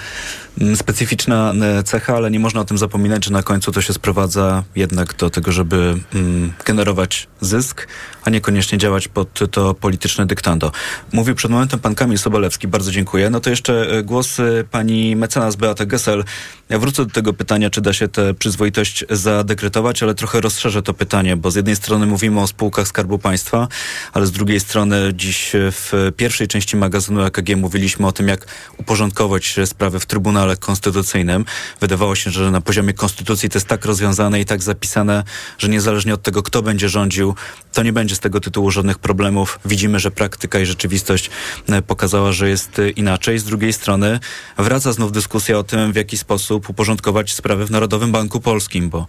[0.61, 3.93] m, specyficzna e, cecha, ale nie można o tym zapominać, że na końcu to się
[3.93, 7.87] sprowadza jednak do tego, żeby m, generować zysk,
[8.27, 10.71] a niekoniecznie działać pod to polityczne dyktando.
[11.11, 13.29] Mówił przed momentem pan Kamil Sobolewski, bardzo dziękuję.
[13.29, 14.37] No to jeszcze e, głos
[14.71, 16.23] pani mecenas Beata Gessel.
[16.69, 20.93] Ja wrócę do tego pytania, czy da się tę przyzwoitość zadekretować, ale trochę rozszerzę to
[20.93, 23.67] pytanie, bo z jednej strony mówimy o spółkach Skarbu Państwa,
[24.13, 28.45] ale z drugiej strony dziś w pierwszej części magazynu EKG mówiliśmy o tym, jak
[28.77, 31.45] uporządkować sprawy w Trybunale Konstytucyjnym.
[31.81, 35.23] Wydawało się, że na poziomie konstytucji to jest tak rozwiązane i tak zapisane,
[35.57, 37.35] że niezależnie od tego, kto będzie rządził,
[37.73, 39.59] to nie będzie z tego tytułu żadnych problemów.
[39.65, 41.29] Widzimy, że praktyka i rzeczywistość
[41.69, 43.39] e, pokazała, że jest inaczej.
[43.39, 44.19] Z drugiej strony
[44.57, 49.07] wraca znów dyskusja o tym, w jaki sposób uporządkować sprawy w Narodowym Banku Polskim, bo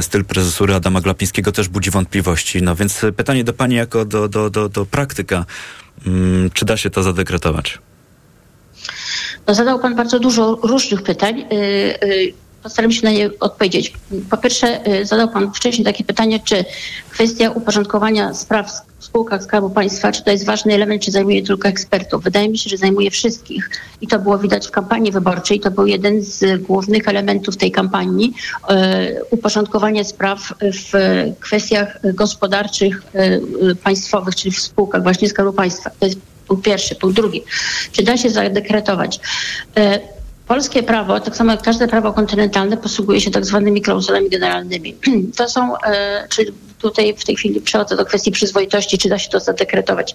[0.00, 2.62] styl prezesury Adama Glapińskiego też budzi wątpliwości.
[2.62, 5.46] No więc pytanie do pani jako do, do, do, do praktyka.
[6.04, 7.78] Hmm, czy da się to zadekretować?
[9.46, 11.44] No, zadał pan bardzo dużo różnych pytań.
[12.62, 13.92] Postaram się na nie odpowiedzieć.
[14.30, 16.64] Po pierwsze, yy, zadał pan wcześniej takie pytanie, czy
[17.10, 18.70] kwestia uporządkowania spraw
[19.04, 22.22] spółkach Skarbu Państwa, czy to jest ważny element, czy zajmuje tylko ekspertów.
[22.24, 23.70] Wydaje mi się, że zajmuje wszystkich
[24.00, 25.60] i to było widać w kampanii wyborczej.
[25.60, 28.34] To był jeden z głównych elementów tej kampanii.
[28.68, 30.92] E, uporządkowanie spraw w
[31.40, 33.40] kwestiach gospodarczych e,
[33.74, 35.90] państwowych, czyli w spółkach właśnie Skarbu Państwa.
[36.00, 36.94] To jest punkt pierwszy.
[36.94, 37.42] Punkt drugi.
[37.92, 39.20] Czy da się zadekretować?
[40.44, 44.96] E, polskie prawo, tak samo jak każde prawo kontynentalne, posługuje się tak zwanymi klauzulami generalnymi.
[45.36, 45.74] To są,
[46.28, 50.14] czyli tutaj w tej chwili przechodzę do kwestii przyzwoitości, czy da się to zadekretować.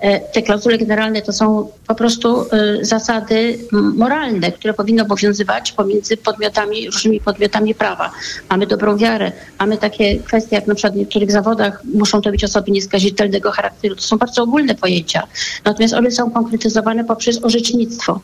[0.00, 6.16] E, te klauzule generalne to są po prostu e, zasady moralne, które powinny obowiązywać pomiędzy
[6.16, 8.10] podmiotami, różnymi podmiotami prawa.
[8.50, 12.44] Mamy dobrą wiarę, mamy takie kwestie jak na przykład w niektórych zawodach muszą to być
[12.44, 13.96] osoby nieskazitelnego charakteru.
[13.96, 15.26] To są bardzo ogólne pojęcia.
[15.64, 18.20] Natomiast one są konkretyzowane poprzez orzecznictwo.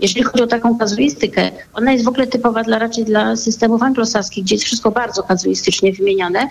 [0.00, 4.44] Jeżeli chodzi o taką kazuistykę, ona jest w ogóle typowa dla, raczej dla systemów anglosaskich,
[4.44, 6.48] gdzie jest wszystko bardzo kazuistycznie wymieniane.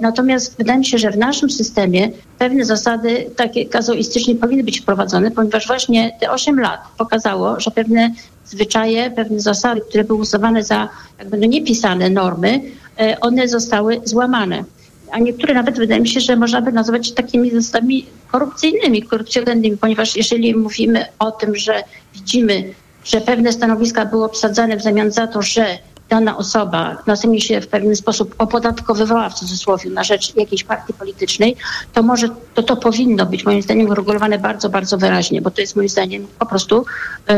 [0.00, 5.30] Natomiast wydaje mi się, że w naszym systemie pewne zasady takie kazuistycznie powinny być wprowadzone,
[5.30, 8.10] ponieważ właśnie te 8 lat pokazało, że pewne
[8.46, 12.60] zwyczaje, pewne zasady, które były uznawane za jakby no niepisane normy,
[13.00, 14.64] e, one zostały złamane.
[15.10, 20.16] A niektóre nawet wydaje mi się, że można by nazwać takimi zasadami korupcyjnymi, korupcjogennymi, ponieważ
[20.16, 25.42] jeżeli mówimy o tym, że widzimy, że pewne stanowiska były obsadzane w zamian za to,
[25.42, 25.78] że
[26.12, 31.56] dana osoba następnie się w pewien sposób opodatkowywała w cudzysłowie na rzecz jakiejś partii politycznej,
[31.92, 35.76] to może to, to powinno być moim zdaniem uregulowane bardzo, bardzo wyraźnie, bo to jest
[35.76, 36.84] moim zdaniem po prostu,
[37.28, 37.36] yy,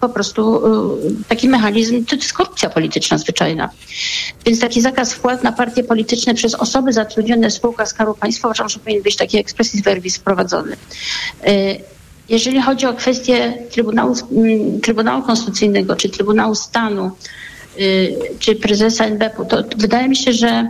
[0.00, 0.62] po prostu
[1.04, 3.70] yy, taki mechanizm, to jest korupcja polityczna zwyczajna.
[4.46, 8.68] Więc taki zakaz wpłat na partie polityczne przez osoby zatrudnione w spółkach Skarbu Państwa uważam,
[8.68, 10.76] że powinien być taki expressis verbis wprowadzony.
[11.46, 11.52] Yy,
[12.28, 17.10] jeżeli chodzi o kwestię Trybunału, mm, Trybunału Konstytucyjnego czy Trybunału Stanu,
[18.38, 20.68] czy prezesa NBP-u, to wydaje mi się, że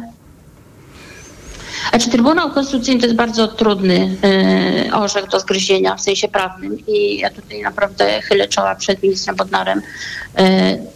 [1.91, 4.17] znaczy Trybunał Konstytucyjny to jest bardzo trudny
[4.89, 9.37] y, orzech do zgryzienia w sensie prawnym i ja tutaj naprawdę chylę czoła przed ministrem
[9.37, 9.83] Bodnarem y,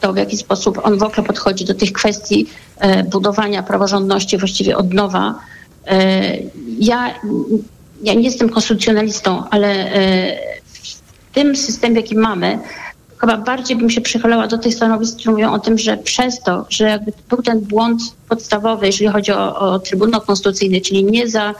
[0.00, 2.46] to w jaki sposób on w ogóle podchodzi do tych kwestii
[3.00, 5.34] y, budowania praworządności właściwie od nowa.
[5.92, 7.14] Y, ja,
[8.02, 10.36] ja nie jestem konstytucjonalistą, ale y,
[10.72, 12.58] w tym systemie, jaki mamy,
[13.18, 16.66] chyba bardziej bym się przychylała do tych stanowisk, które mówią o tym, że przez to,
[16.70, 21.54] że jakby był ten błąd podstawowy, jeżeli chodzi o, o Trybunał Konstytucyjny, czyli nie za,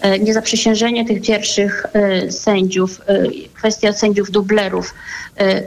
[0.00, 3.22] e, nie za przysiężenie tych pierwszych e, sędziów, e,
[3.54, 4.94] kwestia sędziów dublerów,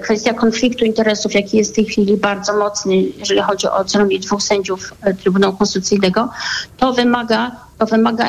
[0.04, 4.19] kwestia konfliktu interesów, jaki jest w tej chwili bardzo mocny, jeżeli chodzi o co najmniej
[4.19, 6.30] dwóch sędziów Trybunału Konstytucyjnego,
[6.78, 8.26] to wymaga, to wymaga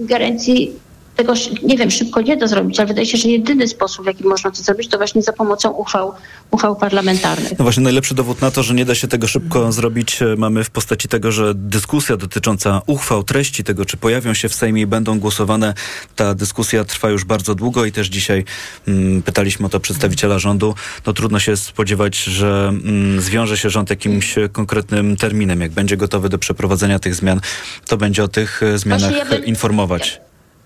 [0.00, 0.72] ingerencji
[1.16, 4.24] tego, nie wiem, szybko nie da zrobić, ale wydaje się, że jedyny sposób, w jaki
[4.24, 6.12] można to zrobić, to właśnie za pomocą uchwał,
[6.50, 7.58] uchwał parlamentarnych.
[7.58, 10.64] No właśnie najlepszy dowód na to, że nie da się tego szybko zrobić, e, mamy
[10.64, 14.86] w postaci tego, że dyskusja dotycząca uchwał, treści tego, czy pojawią się w Sejmie i
[14.86, 15.74] będą głosowane,
[16.16, 18.44] ta dyskusja trwa już bardzo długo i też dzisiaj
[18.88, 20.74] mm, pytaliśmy o to przedstawiciela rządu.
[21.06, 25.60] No trudno się spodziewać, że mm, zwiąże się rząd jakimś konkretnym terminem.
[25.60, 27.40] Jak będzie gotowy do przeprowadzenia tych zmian,
[27.86, 30.20] to będzie o tych e, zmianach ja informować.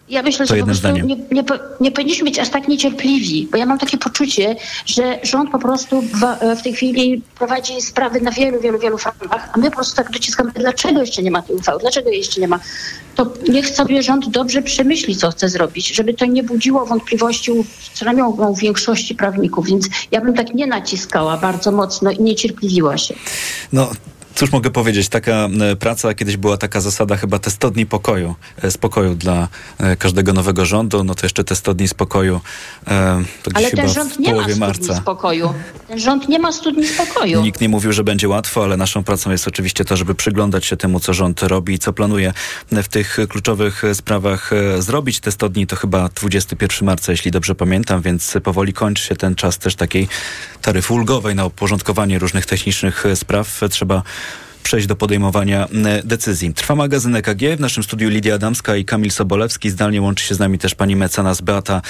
[0.08, 1.44] Ja myślę, że po prostu nie, nie,
[1.80, 6.02] nie, powinniśmy być aż tak niecierpliwi, bo ja mam takie poczucie, że rząd po prostu
[6.02, 6.20] w,
[6.58, 10.10] w, tej chwili prowadzi sprawy na wielu, wielu, wielu frontach, a my po prostu tak
[10.10, 12.60] dociskamy, dlaczego jeszcze nie ma tej uchwały, dlaczego jeszcze nie ma.
[13.14, 17.64] To niech sobie rząd dobrze przemyśli, co chce zrobić, żeby to nie budziło wątpliwości u,
[17.94, 22.98] co najmniej u większości prawników, więc ja bym tak nie naciskała bardzo mocno i niecierpliwiła
[22.98, 23.14] się.
[23.72, 23.90] No,
[24.36, 28.34] Cóż mogę powiedzieć, taka e, praca, kiedyś była taka zasada chyba te 100 dni pokoju,
[28.62, 32.40] e, spokoju dla e, każdego nowego rządu, no to jeszcze te 100 dni spokoju
[33.42, 34.82] to Ale ten rząd nie ma 100 marca.
[34.82, 35.54] dni spokoju.
[35.88, 37.42] Ten rząd nie ma 100 dni spokoju.
[37.42, 40.76] Nikt nie mówił, że będzie łatwo, ale naszą pracą jest oczywiście to, żeby przyglądać się
[40.76, 42.32] temu, co rząd robi i co planuje
[42.72, 45.20] w tych kluczowych sprawach zrobić.
[45.20, 49.34] Te 100 dni to chyba 21 marca, jeśli dobrze pamiętam, więc powoli kończy się ten
[49.34, 50.08] czas też takiej
[50.62, 53.60] taryfy ulgowej na uporządkowanie różnych technicznych spraw.
[53.70, 54.02] Trzeba
[54.66, 55.68] przejść do podejmowania
[56.04, 56.54] decyzji.
[56.54, 57.56] Trwa magazyn EKG.
[57.56, 59.70] W naszym studiu Lidia Adamska i Kamil Sobolewski.
[59.70, 61.82] Zdalnie łączy się z nami też pani mecenas Beata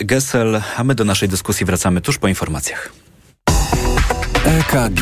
[0.00, 2.92] Gessel, a my do naszej dyskusji wracamy tuż po informacjach.
[4.44, 5.00] EKG.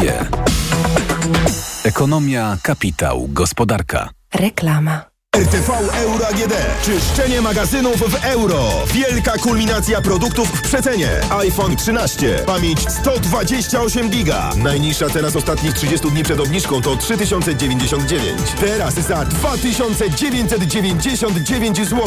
[1.85, 4.09] Ekonomia, kapitał, gospodarka.
[4.35, 5.12] Reklama.
[5.37, 6.53] RTV Euro AGD.
[6.85, 8.71] Czyszczenie magazynów w euro.
[8.87, 11.09] Wielka kulminacja produktów w przecenie.
[11.31, 12.39] iPhone 13.
[12.47, 14.51] Pamięć 128 giga.
[14.57, 18.41] Najniższa teraz ostatnich 30 dni przed obniżką to 3099.
[18.61, 22.01] Teraz za 2999 zł.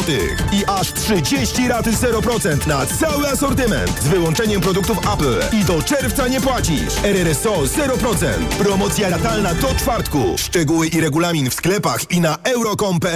[0.52, 4.02] I aż 30 raty 0% na cały asortyment.
[4.02, 5.56] Z wyłączeniem produktów Apple.
[5.60, 6.94] I do czerwca nie płacisz.
[7.04, 8.26] RRSO 0%.
[8.58, 10.34] Promocja ratalna do czwartku.
[10.36, 13.15] Szczegóły i regulamin w sklepach i na euro.com.pl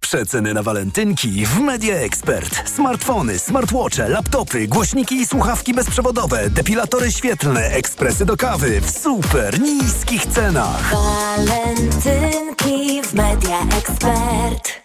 [0.00, 2.70] Przeceny na walentynki w Media Expert.
[2.70, 10.26] Smartfony, smartwatche, laptopy, głośniki i słuchawki bezprzewodowe, depilatory świetlne, ekspresy do kawy w super niskich
[10.26, 10.92] cenach.
[10.92, 14.81] Walentynki w Media Expert.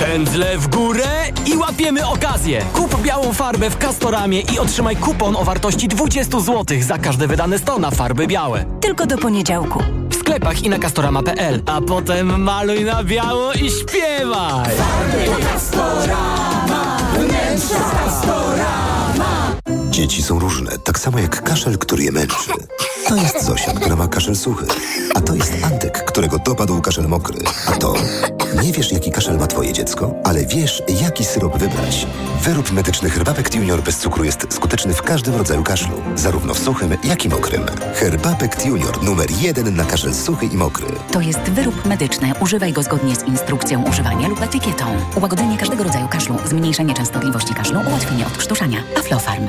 [0.00, 1.08] Pędzle w górę
[1.46, 2.64] i łapiemy okazję.
[2.72, 7.58] Kup białą farbę w Castoramie i otrzymaj kupon o wartości 20 zł za każde wydane
[7.58, 8.64] 100 na farby białe.
[8.80, 9.82] Tylko do poniedziałku.
[10.10, 14.70] W sklepach i na castorama.pl, a potem maluj na biało i śpiewaj.
[15.52, 18.99] Castorama, wnętrza Castorama.
[20.00, 22.50] Dzieci są różne, tak samo jak kaszel, który je męczy.
[23.08, 24.66] To jest Zosia, która ma kaszel suchy.
[25.14, 27.38] A to jest Antek, którego dopadł kaszel mokry.
[27.66, 27.94] A to...
[28.62, 32.06] Nie wiesz, jaki kaszel ma twoje dziecko, ale wiesz, jaki syrop wybrać.
[32.42, 36.02] Wyrób medyczny Herbapekt Junior bez cukru jest skuteczny w każdym rodzaju kaszlu.
[36.14, 37.62] Zarówno w suchym, jak i mokrym.
[37.94, 40.86] Herbapekt Junior numer jeden na kaszel suchy i mokry.
[41.12, 42.32] To jest wyrób medyczny.
[42.40, 44.84] Używaj go zgodnie z instrukcją używania lub etykietą.
[45.16, 48.82] Ułagodzenie każdego rodzaju kaszlu, zmniejszenie częstotliwości kaszlu, ułatwienie odkrztuszania.
[48.98, 49.48] Aflofarm.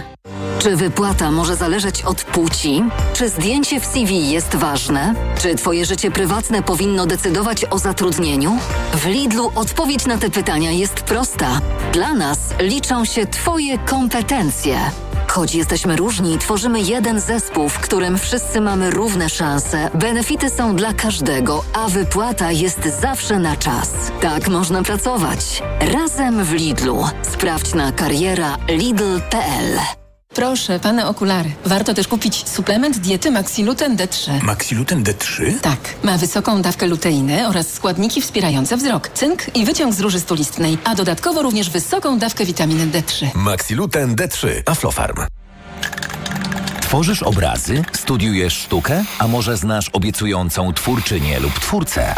[0.62, 2.84] Czy wypłata może zależeć od płci?
[3.14, 5.14] Czy zdjęcie w CV jest ważne?
[5.39, 8.57] Czy twoje życie prywatne powinno decydować o zatrudnieniu?
[8.93, 11.62] W Lidlu odpowiedź na te pytania jest prosta.
[11.93, 14.80] Dla nas liczą się twoje kompetencje.
[15.28, 19.89] Choć jesteśmy różni, tworzymy jeden zespół, w którym wszyscy mamy równe szanse.
[19.93, 23.91] Benefity są dla każdego, a wypłata jest zawsze na czas.
[24.22, 25.64] Tak można pracować.
[25.80, 27.03] Razem w Lidlu.
[27.22, 30.01] Sprawdź na kariera lidl.pl.
[30.36, 31.52] Proszę, pane okulary.
[31.66, 34.44] Warto też kupić suplement diety Maxiluten D3.
[34.44, 35.60] Maxiluten D3?
[35.62, 40.78] Tak, ma wysoką dawkę luteiny oraz składniki wspierające wzrok, cynk i wyciąg z róży stulistnej,
[40.84, 43.28] a dodatkowo również wysoką dawkę witaminy D3.
[43.36, 44.48] Maxiluten D3.
[44.66, 45.16] Aflofarm.
[46.82, 47.84] Tworzysz obrazy?
[47.94, 49.04] Studiujesz sztukę?
[49.20, 52.16] A może znasz obiecującą twórczynię lub twórcę?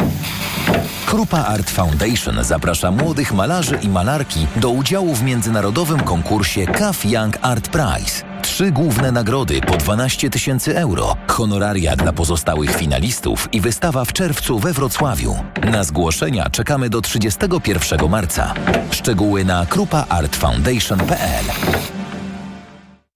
[1.14, 7.38] Krupa Art Foundation zaprasza młodych malarzy i malarki do udziału w międzynarodowym konkursie CAF Young
[7.42, 8.24] Art Prize.
[8.42, 14.60] Trzy główne nagrody po 12 tysięcy euro, honoraria dla pozostałych finalistów i wystawa w czerwcu
[14.60, 15.36] we Wrocławiu.
[15.72, 18.54] Na zgłoszenia czekamy do 31 marca.
[18.92, 21.46] Szczegóły na krupaartfoundation.pl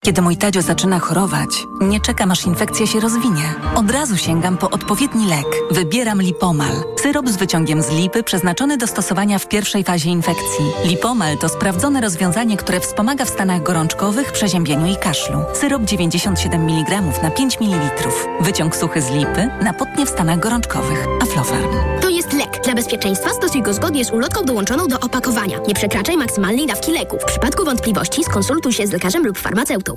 [0.08, 1.49] Kiedy mój Tadzio zaczyna chorować,
[1.82, 3.53] nie czekam aż infekcja się rozwinie.
[3.76, 5.45] Od razu sięgam po odpowiedni lek.
[5.72, 6.84] Wybieram Lipomal.
[7.01, 10.66] Syrop z wyciągiem z lipy przeznaczony do stosowania w pierwszej fazie infekcji.
[10.86, 15.39] Lipomal to sprawdzone rozwiązanie, które wspomaga w stanach gorączkowych, przeziębieniu i kaszlu.
[15.53, 18.10] Syrop 97 mg na 5 ml.
[18.41, 21.08] Wyciąg suchy z lipy na potnie w stanach gorączkowych.
[21.22, 21.76] Aflofarm.
[22.01, 22.62] To jest lek.
[22.64, 25.60] Dla bezpieczeństwa stosuj go zgodnie z ulotką dołączoną do opakowania.
[25.68, 27.18] Nie przekraczaj maksymalnej dawki leku.
[27.22, 29.97] W przypadku wątpliwości skonsultuj się z lekarzem lub farmaceutą.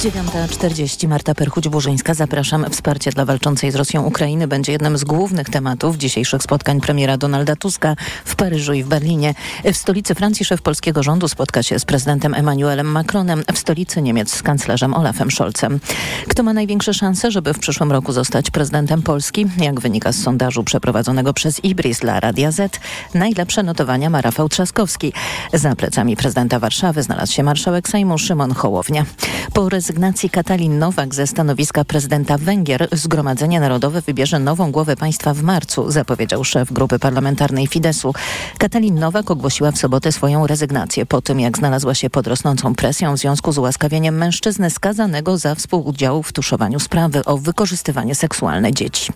[0.00, 2.14] 9.40 Marta Perchuć-Burzyńska.
[2.14, 2.66] Zapraszam.
[2.70, 7.56] Wsparcie dla walczącej z Rosją Ukrainy będzie jednym z głównych tematów dzisiejszych spotkań premiera Donalda
[7.56, 9.34] Tuska w Paryżu i w Berlinie.
[9.64, 14.34] W stolicy Francji szef polskiego rządu spotka się z prezydentem Emmanuelem Macronem, w stolicy Niemiec
[14.34, 15.80] z kanclerzem Olafem Scholzem.
[16.28, 19.46] Kto ma największe szanse, żeby w przyszłym roku zostać prezydentem Polski?
[19.58, 22.80] Jak wynika z sondażu przeprowadzonego przez Ibris dla Radia Z,
[23.14, 25.12] najlepsze notowania ma Rafał Trzaskowski.
[25.52, 29.04] Za plecami prezydenta Warszawy znalazł się marszałek Sejmu Szymon Hołownia.
[29.52, 35.42] Po rezygnacji Katalin Nowak ze stanowiska prezydenta Węgier Zgromadzenie Narodowe wybierze nową głowę państwa w
[35.42, 38.12] marcu, zapowiedział szef grupy parlamentarnej Fidesu.
[38.58, 43.14] Katalin Nowak ogłosiła w sobotę swoją rezygnację po tym, jak znalazła się pod rosnącą presją
[43.14, 49.12] w związku z ułaskawieniem mężczyzny skazanego za współudział w tuszowaniu sprawy o wykorzystywanie seksualne dzieci.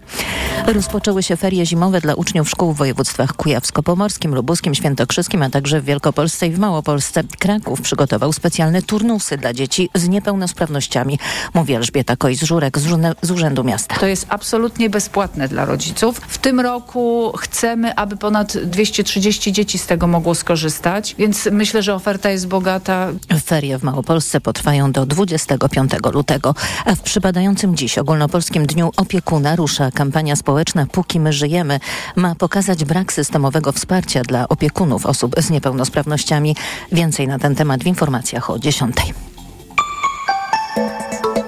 [0.66, 5.84] Rozpoczęły się ferie zimowe dla uczniów szkół w województwach kujawsko-pomorskim, lubuskim, świętokrzyskim, a także w
[5.84, 7.22] Wielkopolsce i w Małopolsce.
[7.38, 10.08] Kraków przygotował specjalne turnusy dla dzieci z
[10.64, 11.18] niepełnosprawnościami,
[11.54, 12.78] mówi Elżbieta Kojs-Żurek
[13.22, 13.96] z Urzędu Miasta.
[14.00, 16.20] To jest absolutnie bezpłatne dla rodziców.
[16.28, 21.94] W tym roku chcemy, aby ponad 230 dzieci z tego mogło skorzystać, więc myślę, że
[21.94, 23.08] oferta jest bogata.
[23.44, 26.54] Ferie w Małopolsce potrwają do 25 lutego,
[26.84, 31.80] a w przypadającym dziś ogólnopolskim Dniu Opiekuna rusza kampania społeczna Póki my żyjemy.
[32.16, 36.56] Ma pokazać brak systemowego wsparcia dla opiekunów osób z niepełnosprawnościami.
[36.92, 38.94] Więcej na ten temat w informacjach o 10.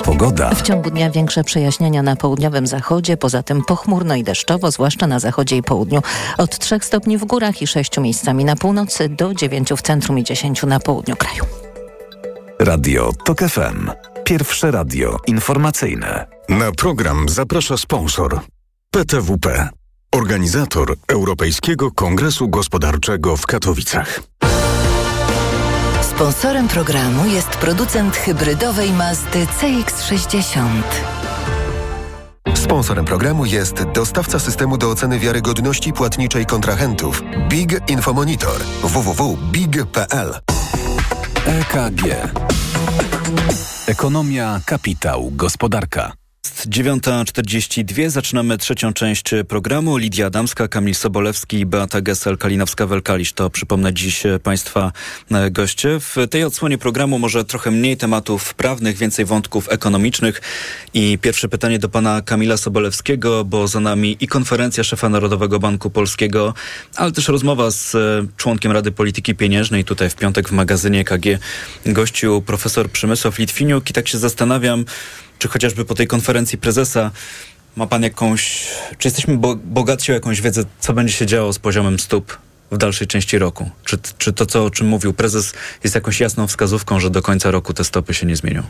[0.05, 0.55] Pogoda.
[0.55, 5.18] W ciągu dnia większe przejaśnienia na południowym zachodzie, poza tym pochmurno i deszczowo, zwłaszcza na
[5.18, 6.03] zachodzie i południu.
[6.39, 10.24] Od 3 stopni w górach i 6 miejscami na północy do 9 w centrum i
[10.24, 11.45] 10 na południu kraju.
[12.59, 13.91] Radio TOK FM.
[14.24, 16.27] Pierwsze radio informacyjne.
[16.49, 18.41] Na program zaprasza sponsor
[18.91, 19.68] PTWP,
[20.12, 24.20] organizator Europejskiego Kongresu Gospodarczego w Katowicach.
[26.17, 30.83] Sponsorem programu jest producent hybrydowej Mazdy CX-60.
[32.55, 40.41] Sponsorem programu jest dostawca systemu do oceny wiarygodności płatniczej kontrahentów Big Infomonitor www.big.pl
[41.47, 42.03] EKG.
[43.87, 46.12] Ekonomia, kapitał, gospodarka.
[46.47, 48.09] Jest 9.42.
[48.11, 49.97] Zaczynamy trzecią część programu.
[49.97, 54.92] Lidia Adamska, Kamil Sobolewski, Beata Gessel, Kalinowska-Welkalisz to przypomnę dziś Państwa
[55.30, 56.01] e, goście.
[56.01, 60.40] W tej odsłonie programu może trochę mniej tematów prawnych, więcej wątków ekonomicznych.
[60.94, 65.90] I pierwsze pytanie do pana Kamila Sobolewskiego, bo za nami i konferencja szefa Narodowego Banku
[65.90, 66.55] Polskiego,
[66.97, 69.84] ale też rozmowa z e, członkiem Rady Polityki Pieniężnej.
[69.84, 71.38] Tutaj w piątek w magazynie KG
[71.86, 74.84] gościu profesor Przemysław Litwiniuk i tak się zastanawiam,
[75.39, 77.11] czy chociażby po tej konferencji prezesa
[77.76, 78.68] ma pan jakąś,
[78.99, 82.39] czy jesteśmy bo, bogatsi o jakąś wiedzę, co będzie się działo z poziomem stóp
[82.70, 83.70] w dalszej części roku?
[83.84, 85.53] Czy, czy to, co, o czym mówił prezes,
[85.84, 88.62] jest jakąś jasną wskazówką, że do końca roku te stopy się nie zmienią?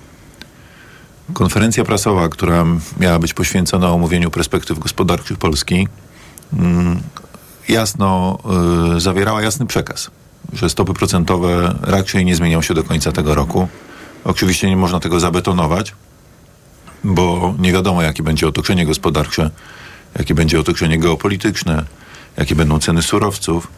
[1.32, 2.66] Konferencja prasowa, która
[3.00, 5.88] miała być poświęcona omówieniu perspektyw gospodarczych Polski,
[6.52, 7.00] mm,
[7.68, 8.38] jasno
[8.96, 10.10] y, zawierała jasny przekaz,
[10.52, 13.68] że stopy procentowe raczej nie zmienią się do końca tego roku.
[14.24, 15.92] Oczywiście nie można tego zabetonować,
[17.04, 19.50] bo nie wiadomo, jakie będzie otoczenie gospodarcze,
[20.18, 21.84] jakie będzie otoczenie geopolityczne,
[22.36, 23.68] jakie będą ceny surowców.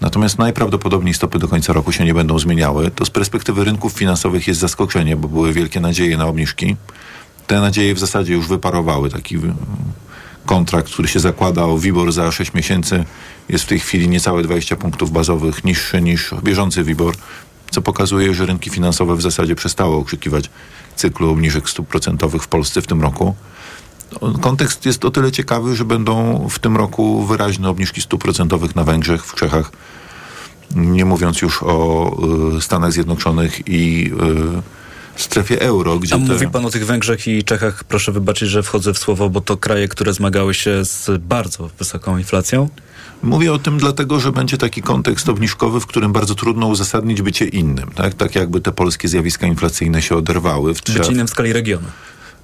[0.00, 2.90] Natomiast najprawdopodobniej stopy do końca roku się nie będą zmieniały.
[2.90, 6.76] To z perspektywy rynków finansowych jest zaskoczenie, bo były wielkie nadzieje na obniżki.
[7.46, 9.10] Te nadzieje w zasadzie już wyparowały.
[9.10, 9.38] Taki
[10.46, 13.04] kontrakt, który się zakłada o WIBOR za 6 miesięcy
[13.48, 17.14] jest w tej chwili niecałe 20 punktów bazowych niższy niż bieżący WIBOR,
[17.70, 20.50] co pokazuje, że rynki finansowe w zasadzie przestały oczekiwać
[21.00, 23.34] cyklu obniżek stóp procentowych w Polsce w tym roku.
[24.40, 28.84] Kontekst jest o tyle ciekawy, że będą w tym roku wyraźne obniżki stóp procentowych na
[28.84, 29.72] Węgrzech, w Czechach,
[30.74, 32.10] nie mówiąc już o
[32.56, 34.12] y, Stanach Zjednoczonych i
[35.16, 35.98] y, strefie euro.
[35.98, 36.24] Gdzie A te...
[36.24, 39.56] mówi pan o tych Węgrzech i Czechach, proszę wybaczyć, że wchodzę w słowo, bo to
[39.56, 42.68] kraje, które zmagały się z bardzo wysoką inflacją?
[43.22, 47.44] Mówię o tym dlatego, że będzie taki kontekst obniżkowy, w którym bardzo trudno uzasadnić bycie
[47.44, 47.90] innym.
[47.94, 50.74] Tak, tak jakby te polskie zjawiska inflacyjne się oderwały.
[50.74, 51.86] W Być innym w skali regionu.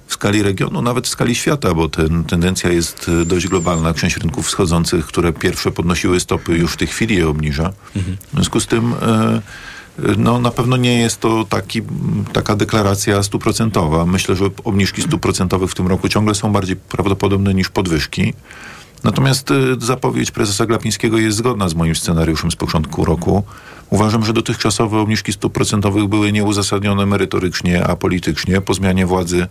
[0.07, 3.93] W skali regionu, nawet w skali świata, bo ten, tendencja jest e, dość globalna.
[3.93, 7.73] Część rynków wschodzących, które pierwsze podnosiły stopy, już w tej chwili je obniża.
[7.95, 8.17] Mhm.
[8.27, 9.41] W związku z tym e,
[10.17, 11.81] no, na pewno nie jest to taki,
[12.33, 14.05] taka deklaracja stuprocentowa.
[14.05, 18.33] Myślę, że obniżki stóp procentowych w tym roku ciągle są bardziej prawdopodobne niż podwyżki.
[19.03, 23.43] Natomiast y, zapowiedź prezesa Glapińskiego jest zgodna z moim scenariuszem z początku roku.
[23.89, 28.61] Uważam, że dotychczasowe obniżki stóp procentowych były nieuzasadnione merytorycznie, a politycznie.
[28.61, 29.47] Po zmianie władzy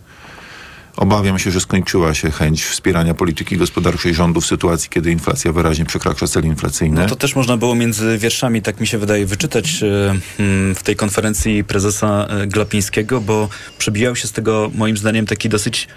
[0.97, 5.85] obawiam się, że skończyła się chęć wspierania polityki gospodarczej rządu w sytuacji, kiedy inflacja wyraźnie
[5.85, 7.01] przekracza cel inflacyjny.
[7.01, 10.83] No to też można było między wierszami, tak mi się wydaje, wyczytać y, mm, w
[10.83, 15.87] tej konferencji prezesa y, Glapińskiego, bo przebijał się z tego moim zdaniem taki dosyć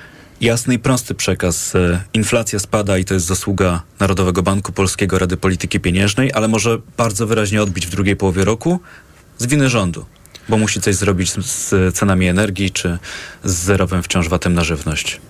[0.41, 1.75] jasny i prosty przekaz.
[1.75, 6.79] E, inflacja spada i to jest zasługa Narodowego Banku Polskiego, Rady Polityki Pieniężnej, ale może
[6.97, 8.81] bardzo wyraźnie odbić w drugiej połowie roku
[9.39, 10.07] z winy rządu
[10.49, 12.99] bo musi coś zrobić z cenami energii, czy
[13.45, 15.21] z zerowym wciąż watem na żywność?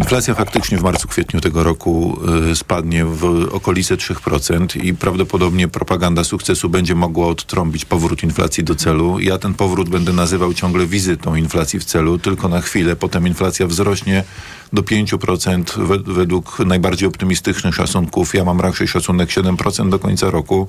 [0.00, 2.18] Inflacja faktycznie w marcu, kwietniu tego roku
[2.50, 8.74] y, spadnie w okolice 3% i prawdopodobnie propaganda sukcesu będzie mogła odtrąbić powrót inflacji do
[8.74, 9.20] celu.
[9.20, 12.96] Ja ten powrót będę nazywał ciągle wizytą inflacji w celu, tylko na chwilę.
[12.96, 14.24] Potem inflacja wzrośnie
[14.72, 18.34] do 5% według najbardziej optymistycznych szacunków.
[18.34, 20.68] Ja mam raczej szacunek 7% do końca roku.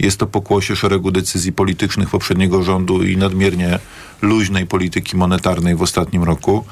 [0.00, 3.78] Jest to pokłosie szeregu decyzji politycznych poprzedniego rządu i nadmiernie
[4.22, 6.64] luźnej polityki monetarnej w ostatnim roku.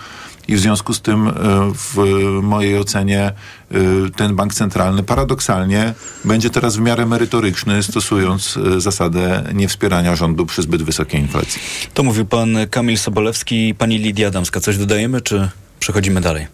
[0.48, 1.32] I w związku z tym, e,
[1.74, 1.96] w
[2.42, 3.32] mojej ocenie, e,
[4.16, 5.94] ten bank centralny paradoksalnie
[6.24, 11.60] będzie teraz w miarę merytoryczny, stosując e, zasadę niewspierania rządu przy zbyt wysokiej inflacji.
[11.94, 14.60] To mówił pan Kamil Sobolewski i pani Lidia Adamska.
[14.60, 15.48] Coś dodajemy, czy
[15.80, 16.46] Przechodzimy dalej.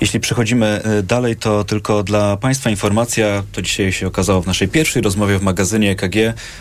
[0.00, 4.68] Jeśli przechodzimy e, dalej, to tylko dla Państwa informacja, to dzisiaj się okazało w naszej
[4.68, 6.16] pierwszej rozmowie w magazynie EKG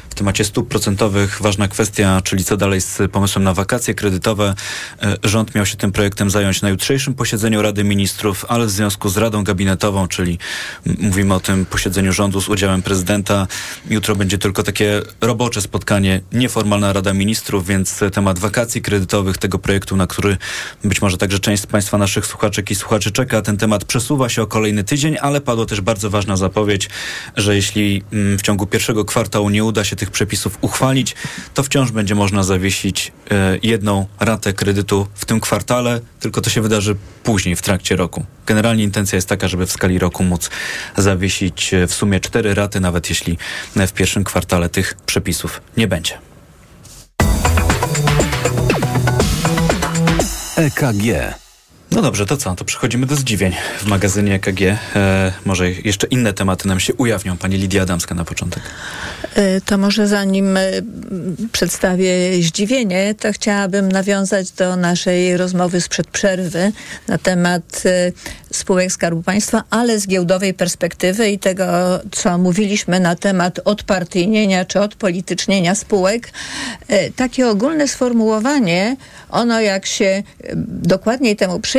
[0.10, 4.54] w temacie stóp procentowych ważna kwestia, czyli co dalej z pomysłem na wakacje kredytowe.
[5.02, 9.10] E, rząd miał się tym projektem zająć na jutrzejszym posiedzeniu Rady Ministrów, ale w związku
[9.10, 10.40] z Radą Gabinetową, czyli
[10.86, 13.48] mówimy o tym posiedzeniu rządu z udziałem prezydenta,
[13.90, 19.96] jutro będzie tylko takie robocze spotkanie, nieformalna Rada Ministrów, więc temat wakacji kredytowych, tego projektu,
[19.96, 20.38] na który
[20.84, 23.42] być może także część z Państwa naszych słuchaczek i słuchaczy czeka.
[23.42, 26.90] Ten temat przesuwa się o kolejny tydzień, ale padła też bardzo ważna zapowiedź,
[27.36, 31.16] że jeśli mm, w ciągu pierwszego kwartału nie uda się tych przepisów uchwalić,
[31.54, 36.62] to wciąż będzie można zawiesić e, jedną ratę kredytu w tym kwartale, tylko to się
[36.62, 38.26] wydarzy później, w trakcie roku.
[38.46, 40.50] Generalnie intencja jest taka, żeby w skali roku móc
[40.98, 43.38] zawiesić e, w sumie cztery raty, nawet jeśli
[43.76, 46.18] w pierwszym kwartale tych przepisów nie będzie.
[50.58, 51.45] EKG.
[51.92, 52.56] No dobrze, to co?
[52.56, 54.62] To przechodzimy do zdziwień w magazynie EKG.
[54.62, 54.78] E,
[55.46, 57.38] może jeszcze inne tematy nam się ujawnią.
[57.38, 58.64] Pani Lidia Adamska na początek.
[59.36, 60.64] E, to może zanim e,
[61.52, 66.72] przedstawię zdziwienie, to chciałabym nawiązać do naszej rozmowy sprzed przerwy
[67.08, 68.12] na temat e,
[68.52, 71.66] spółek Skarbu Państwa, ale z giełdowej perspektywy i tego,
[72.12, 76.32] co mówiliśmy na temat odpartyjnienia czy odpolitycznienia spółek.
[77.16, 78.98] Takie ogólne sformułowanie,
[79.30, 80.24] ono jak się
[80.68, 81.75] dokładniej temu przyjrzeć,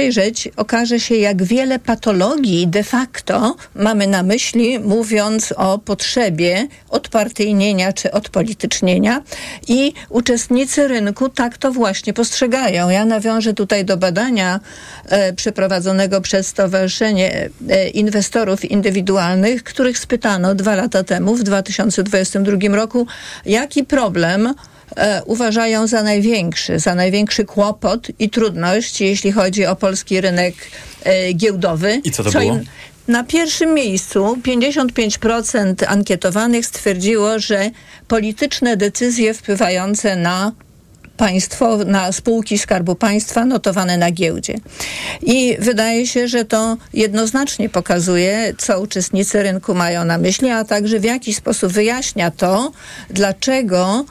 [0.57, 8.11] okaże się, jak wiele patologii de facto mamy na myśli, mówiąc o potrzebie odpartyjnienia czy
[8.13, 9.23] odpolitycznienia
[9.69, 12.89] i uczestnicy rynku tak to właśnie postrzegają.
[12.89, 14.61] Ja nawiążę tutaj do badania
[15.05, 23.07] e, przeprowadzonego przez Stowarzyszenie e, Inwestorów Indywidualnych, których spytano dwa lata temu, w 2022 roku,
[23.47, 24.55] jaki problem
[24.97, 30.55] e, uważają za największy, za największy kłopot i trudność, jeśli chodzi o polski rynek
[31.05, 32.01] e, giełdowy.
[32.05, 32.53] I co to co było?
[32.55, 32.65] Im,
[33.09, 37.71] na pierwszym miejscu 55% ankietowanych stwierdziło, że
[38.09, 40.53] polityczne decyzje wpływające na
[41.17, 44.55] państwo, na spółki Skarbu Państwa notowane na giełdzie.
[45.23, 51.01] I wydaje się, że to jednoznacznie pokazuje, co uczestnicy rynku mają na myśli, a także
[51.01, 52.73] w jaki sposób wyjaśnia to,
[53.11, 54.05] dlaczego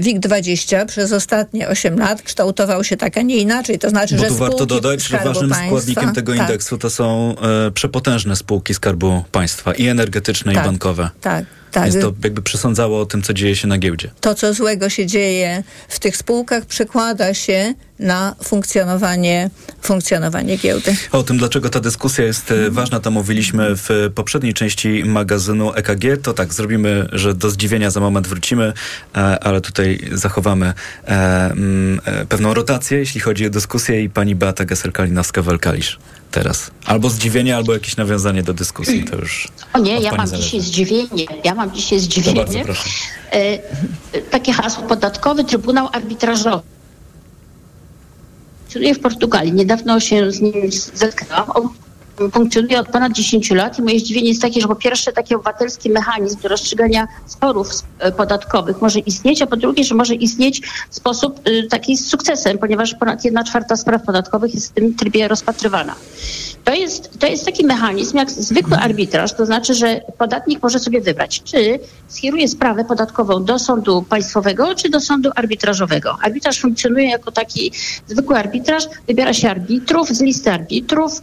[0.00, 3.78] WIG20 przez ostatnie 8 lat kształtował się tak, a nie inaczej.
[3.78, 6.40] To znaczy, Bo że tu warto dodać, że ważnym państwa, składnikiem tego tak.
[6.40, 7.34] indeksu to są
[7.66, 11.10] e, przepotężne spółki Skarbu Państwa i energetyczne, tak, i bankowe.
[11.20, 11.44] Tak.
[11.72, 11.90] Tak.
[11.90, 14.10] Więc to jakby przesądzało o tym, co dzieje się na giełdzie.
[14.20, 19.50] To, co złego się dzieje w tych spółkach, przekłada się na funkcjonowanie,
[19.82, 20.96] funkcjonowanie giełdy.
[21.12, 22.72] O tym, dlaczego ta dyskusja jest mhm.
[22.72, 26.22] ważna, to mówiliśmy w poprzedniej części magazynu EKG.
[26.22, 28.72] To tak, zrobimy, że do zdziwienia za moment wrócimy,
[29.14, 34.64] e, ale tutaj zachowamy e, mm, pewną rotację, jeśli chodzi o dyskusję i pani Beata
[34.64, 35.96] Geser-Kalinowska-Welkalisz
[36.32, 36.70] teraz.
[36.84, 39.04] Albo zdziwienie, albo jakieś nawiązanie do dyskusji.
[39.04, 40.44] To już o nie, ja mam zależy.
[40.44, 41.26] dzisiaj zdziwienie.
[41.44, 42.40] Ja mam dzisiaj zdziwienie.
[42.40, 42.88] To bardzo proszę.
[43.30, 43.58] E,
[44.30, 46.62] takie hasło podatkowy Trybunał Arbitrażowy.
[48.58, 49.52] Funkcjonuje w Portugalii.
[49.52, 50.54] Niedawno się z nim
[50.94, 51.50] zetknęłam.
[51.54, 51.68] On
[52.32, 55.90] funkcjonuje od ponad 10 lat i moje zdziwienie jest takie, że po pierwsze taki obywatelski
[55.90, 60.94] mechanizm do rozstrzygania sporów e, podatkowych może istnieć, a po drugie, że może istnieć w
[60.94, 65.28] sposób y, taki z sukcesem, ponieważ ponad 1 czwarta spraw podatkowych jest w tym trybie
[65.28, 65.94] rozpatrywana.
[66.64, 71.00] To jest, to jest taki mechanizm jak zwykły arbitraż, to znaczy, że podatnik może sobie
[71.00, 76.18] wybrać, czy skieruje sprawę podatkową do sądu państwowego, czy do sądu arbitrażowego.
[76.22, 77.72] Arbitraż funkcjonuje jako taki
[78.06, 81.22] zwykły arbitraż, wybiera się arbitrów z listy arbitrów,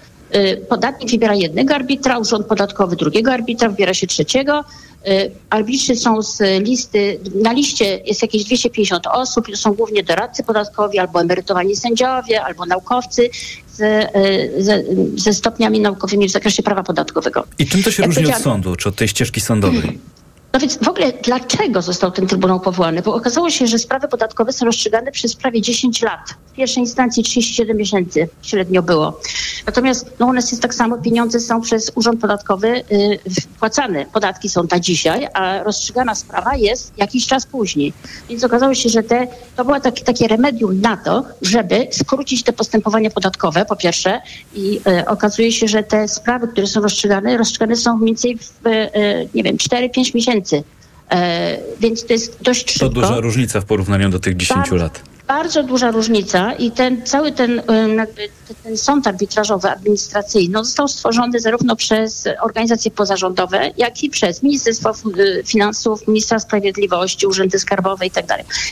[0.69, 4.63] podatnik wybiera jednego arbitra, urząd podatkowy drugiego arbitra, wybiera się trzeciego.
[5.07, 10.43] Y, arbitrzy są z listy, na liście jest jakieś 250 osób, to są głównie doradcy
[10.43, 13.29] podatkowi, albo emerytowani sędziowie, albo naukowcy
[13.73, 14.83] ze, y, ze,
[15.15, 17.45] ze stopniami naukowymi w zakresie prawa podatkowego.
[17.59, 19.99] I czym to się Jak różni od sądu, czy od tej ścieżki sądowej?
[20.53, 23.01] No więc w ogóle dlaczego został ten Trybunał powołany?
[23.01, 26.29] Bo okazało się, że sprawy podatkowe są rozstrzygane przez prawie 10 lat.
[26.47, 29.19] W pierwszej instancji 37 miesięcy średnio było.
[29.65, 33.19] Natomiast no u nas jest tak samo, pieniądze są przez Urząd Podatkowy y,
[33.55, 34.05] wpłacane.
[34.13, 37.93] Podatki są na dzisiaj, a rozstrzygana sprawa jest jakiś czas później.
[38.29, 42.53] Więc okazało się, że te, to było takie, takie remedium na to, żeby skrócić te
[42.53, 44.21] postępowania podatkowe, po pierwsze.
[44.53, 48.67] I y, okazuje się, że te sprawy, które są rozstrzygane, rozstrzygane są mniej więcej w,
[48.67, 50.38] y, nie wiem, 4-5 miesięcy.
[51.11, 52.89] E, więc to jest dość szybko.
[52.89, 55.01] To duża różnica w porównaniu do tych 10 bardzo, lat.
[55.29, 57.61] Bardzo duża różnica i ten cały ten,
[57.97, 58.29] jakby,
[58.63, 64.91] ten sąd arbitrażowy, administracyjny został stworzony zarówno przez organizacje pozarządowe, jak i przez Ministerstwo
[65.45, 68.25] Finansów, Ministra Sprawiedliwości, Urzędy Skarbowe i tak.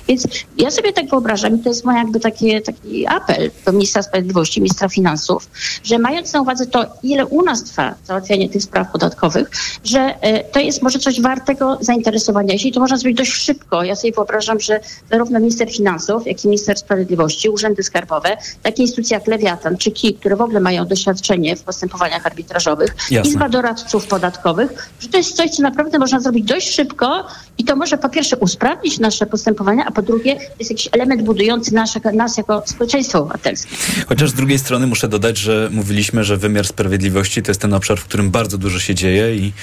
[0.08, 0.28] Więc
[0.58, 4.62] ja sobie tak wyobrażam i to jest mój jakby taki, taki apel do Ministra Sprawiedliwości,
[4.62, 5.50] Ministra Finansów,
[5.84, 9.52] że mając na uwadze to, ile u nas trwa załatwianie tych spraw podatkowych,
[9.84, 12.54] że e, to jest może coś wartego zainteresowania.
[12.54, 14.80] Jeśli to można zrobić dość szybko, ja sobie wyobrażam, że
[15.12, 20.14] zarówno minister finansów, jak i minister sprawiedliwości, urzędy skarbowe, takie instytucje jak Lewiatan czy KI,
[20.14, 23.32] które w ogóle mają doświadczenie w postępowaniach arbitrażowych, Jasne.
[23.32, 27.26] Izba doradców podatkowych, że to jest coś, co naprawdę można zrobić dość szybko
[27.58, 31.74] i to może po pierwsze usprawnić nasze postępowania, a po drugie jest jakiś element budujący
[31.74, 33.76] nasze, nas jako społeczeństwo obywatelskie.
[34.08, 37.98] Chociaż z drugiej strony muszę dodać, że mówiliśmy, że wymiar sprawiedliwości to jest ten obszar,
[37.98, 39.54] w którym bardzo dużo się dzieje i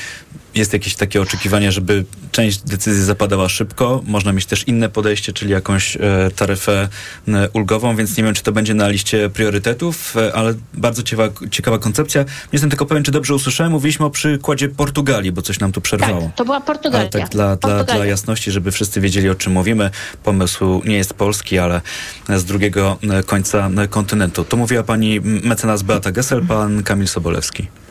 [0.54, 4.02] jest jakieś takie oczekiwanie, żeby część decyzji zapadała szybko.
[4.06, 6.00] Można mieć też inne podejście, czyli jakąś e,
[6.36, 6.88] taryfę
[7.28, 11.28] e, ulgową, więc nie wiem, czy to będzie na liście priorytetów, e, ale bardzo ciekawa,
[11.50, 12.22] ciekawa koncepcja.
[12.22, 13.72] Nie jestem tylko pewien, czy dobrze usłyszałem.
[13.72, 16.22] Mówiliśmy o przykładzie Portugalii, bo coś nam tu przerwało.
[16.22, 16.98] Tak, to była Portugalia.
[16.98, 19.90] Ale tak dla, dla, dla jasności, żeby wszyscy wiedzieli, o czym mówimy.
[20.24, 21.80] Pomysł nie jest polski, ale
[22.28, 24.44] z drugiego końca kontynentu.
[24.44, 27.83] To mówiła pani mecenas Beata Gessel, pan Kamil Sobolewski.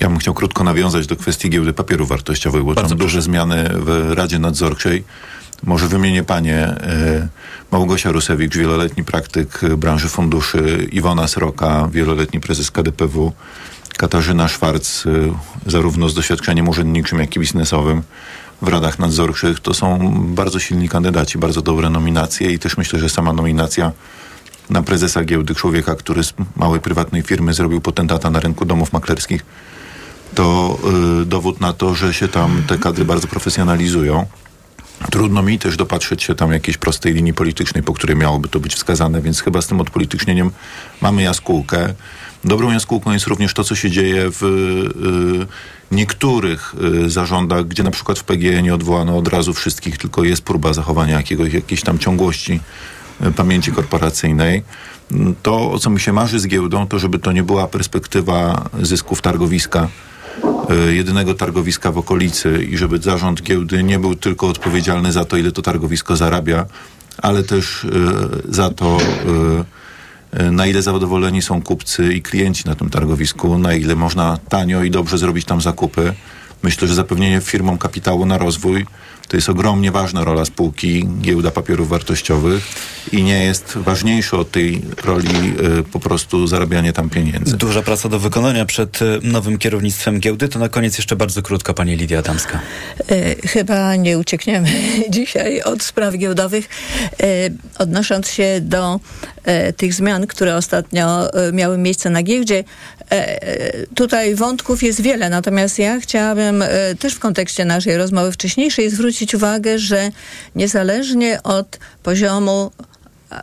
[0.00, 3.70] Ja bym chciał krótko nawiązać do kwestii giełdy papierów wartościowych, bo Bardzo tam duże zmiany
[3.72, 5.04] w Radzie Nadzorczej.
[5.62, 7.28] Może wymienię panie e,
[7.72, 13.32] Małgosia Rusewicz, wieloletni praktyk branży funduszy, Iwona Sroka, wieloletni prezes KDPW,
[13.96, 15.10] Katarzyna Szwarc, e,
[15.66, 18.02] zarówno z doświadczeniem urzędniczym, jak i biznesowym
[18.62, 19.60] w radach nadzorczych.
[19.60, 23.92] To są bardzo silni kandydaci, bardzo dobre nominacje i też myślę, że sama nominacja
[24.70, 29.44] na prezesa giełdy, człowieka, który z małej prywatnej firmy zrobił potentata na rynku domów maklerskich,
[30.34, 30.78] to
[31.22, 34.26] y, dowód na to, że się tam te kadry bardzo profesjonalizują.
[35.10, 38.74] Trudno mi też dopatrzeć się tam jakiejś prostej linii politycznej, po której miałoby to być
[38.74, 40.50] wskazane, więc chyba z tym odpolitycznieniem
[41.00, 41.94] mamy jaskółkę.
[42.44, 44.42] Dobrą jaskółką jest również to, co się dzieje w
[45.90, 46.74] y, niektórych
[47.04, 50.72] y, zarządach, gdzie na przykład w PGE nie odwołano od razu wszystkich, tylko jest próba
[50.72, 52.60] zachowania jakiegoś, jakiejś tam ciągłości
[53.26, 54.62] y, pamięci korporacyjnej.
[55.42, 59.22] To, o co mi się marzy z giełdą, to żeby to nie była perspektywa zysków
[59.22, 59.88] targowiska,
[60.90, 65.52] jedynego targowiska w okolicy i żeby zarząd giełdy nie był tylko odpowiedzialny za to, ile
[65.52, 66.66] to targowisko zarabia,
[67.18, 67.88] ale też e,
[68.48, 68.98] za to,
[70.32, 74.82] e, na ile zadowoleni są kupcy i klienci na tym targowisku, na ile można tanio
[74.82, 76.14] i dobrze zrobić tam zakupy.
[76.62, 78.86] Myślę, że zapewnienie firmom kapitału na rozwój
[79.30, 82.62] to jest ogromnie ważna rola spółki giełda papierów wartościowych
[83.12, 87.56] i nie jest ważniejsze od tej roli y, po prostu zarabianie tam pieniędzy.
[87.56, 90.48] Duża praca do wykonania przed y, nowym kierownictwem giełdy.
[90.48, 92.60] To na koniec jeszcze bardzo krótko pani Lidia Adamska.
[93.10, 94.68] Y, chyba nie uciekniemy
[95.10, 96.68] dzisiaj od spraw giełdowych.
[97.78, 99.00] Odnosząc się do
[99.76, 102.64] tych zmian, które ostatnio miały miejsce na giełdzie,
[103.94, 106.64] tutaj wątków jest wiele, natomiast ja chciałabym
[106.98, 110.10] też w kontekście naszej rozmowy wcześniejszej zwrócić zwrócić uwagę, że
[110.54, 112.70] niezależnie od poziomu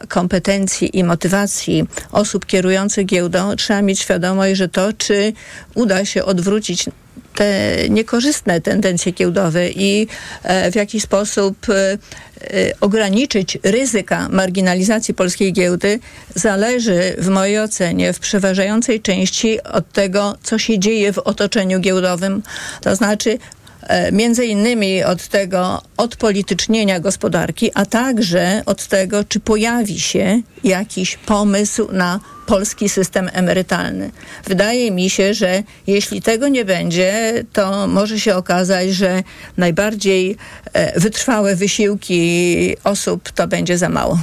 [0.07, 5.33] kompetencji i motywacji osób kierujących giełdą, trzeba mieć świadomość, że to, czy
[5.75, 6.85] uda się odwrócić
[7.37, 10.07] te niekorzystne tendencje giełdowe i
[10.43, 11.97] e, w jaki sposób e, e,
[12.81, 15.99] ograniczyć ryzyka marginalizacji polskiej giełdy
[16.35, 22.43] zależy w mojej ocenie w przeważającej części od tego, co się dzieje w otoczeniu giełdowym.
[22.81, 23.37] To znaczy
[24.11, 31.87] między innymi od tego odpolitycznienia gospodarki, a także od tego, czy pojawi się jakiś pomysł
[31.91, 34.11] na polski system emerytalny.
[34.45, 39.23] Wydaje mi się, że jeśli tego nie będzie, to może się okazać, że
[39.57, 40.37] najbardziej
[40.73, 44.19] e, wytrwałe wysiłki osób to będzie za mało.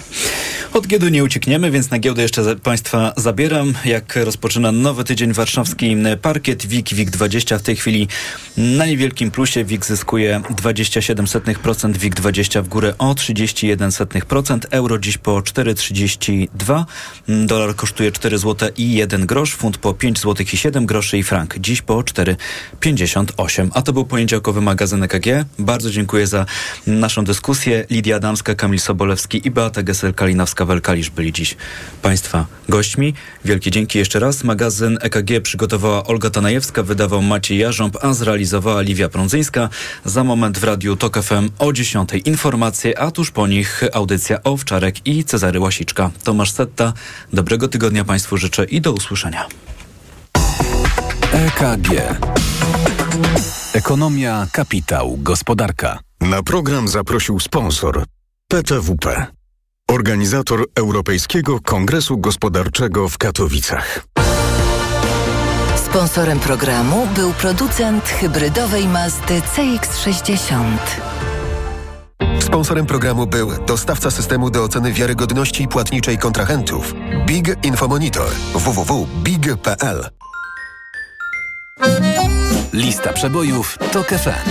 [0.72, 3.74] Od giełdy nie uciekniemy, więc na giełdę jeszcze Państwa zabieram.
[3.84, 8.08] Jak rozpoczyna nowy tydzień warszawski parkiet WIG, WIG20 w tej chwili
[8.56, 9.64] na niewielkim plusie.
[9.64, 16.84] WIG zyskuje 27%, WIG20 w górę o 31%, euro dziś po 4,32,
[17.28, 21.22] dolar kosztuje 4 zł i 1 grosz, funt po 5 zł i 7 groszy i
[21.22, 23.70] frank dziś po 4,58.
[23.74, 25.26] A to był poniedziałkowy magazyn EKG.
[25.58, 26.46] Bardzo dziękuję za
[26.86, 27.86] naszą dyskusję.
[27.90, 31.56] Lidia Adamska, Kamil Sobolewski i Beata Gesel-Kalinowska-Welkalisz byli dziś
[32.02, 33.14] Państwa gośćmi.
[33.44, 34.44] Wielkie dzięki jeszcze raz.
[34.44, 39.68] Magazyn EKG przygotowała Olga Tanajewska, wydawał Maciej Jarząb, a zrealizowała Liwia Prądzyńska.
[40.04, 45.06] Za moment w Radiu TOK FM o 10 informacje, a tuż po nich audycja Owczarek
[45.06, 46.10] i Cezary Łasiczka.
[46.24, 46.92] Tomasz Setta,
[47.32, 49.46] dobrego tygodnia Państwu życzę i do usłyszenia.
[51.32, 51.88] EKG.
[53.72, 55.98] Ekonomia, kapitał, gospodarka.
[56.20, 58.04] Na program zaprosił sponsor
[58.48, 59.26] PTWP.
[59.90, 64.04] Organizator Europejskiego Kongresu Gospodarczego w Katowicach.
[65.76, 70.76] Sponsorem programu był producent hybrydowej Mazdy CX-60.
[72.54, 76.94] Sponsorem programu był dostawca systemu do oceny wiarygodności płatniczej kontrahentów
[77.26, 80.08] Big Infomonitor www.big.pl
[82.72, 84.50] Lista przebojów to FM.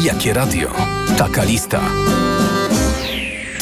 [0.00, 0.72] Jakie radio?
[1.18, 1.80] Taka lista.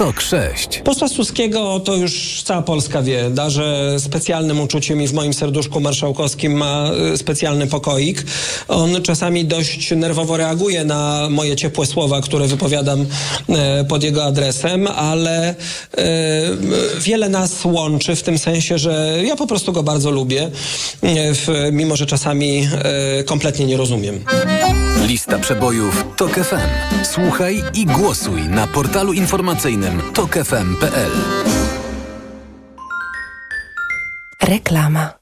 [0.03, 0.80] TOK 6.
[0.84, 3.30] Posła Suskiego to już cała Polska wie.
[3.30, 8.24] Darzę specjalnym uczuciem i w moim serduszku marszałkowskim ma y, specjalny pokoik.
[8.68, 13.07] On czasami dość nerwowo reaguje na moje ciepłe słowa, które wypowiadam
[13.48, 15.55] e, pod jego adresem, ale e,
[17.00, 20.50] wiele nas łączy w tym sensie, że ja po prostu go bardzo lubię,
[21.72, 22.68] mimo że czasami
[23.26, 24.24] kompletnie nie rozumiem.
[25.07, 27.05] Lista przebojów TOK FM.
[27.05, 31.12] Słuchaj i głosuj na portalu informacyjnym tokefm.pl.
[34.40, 35.21] Reklama.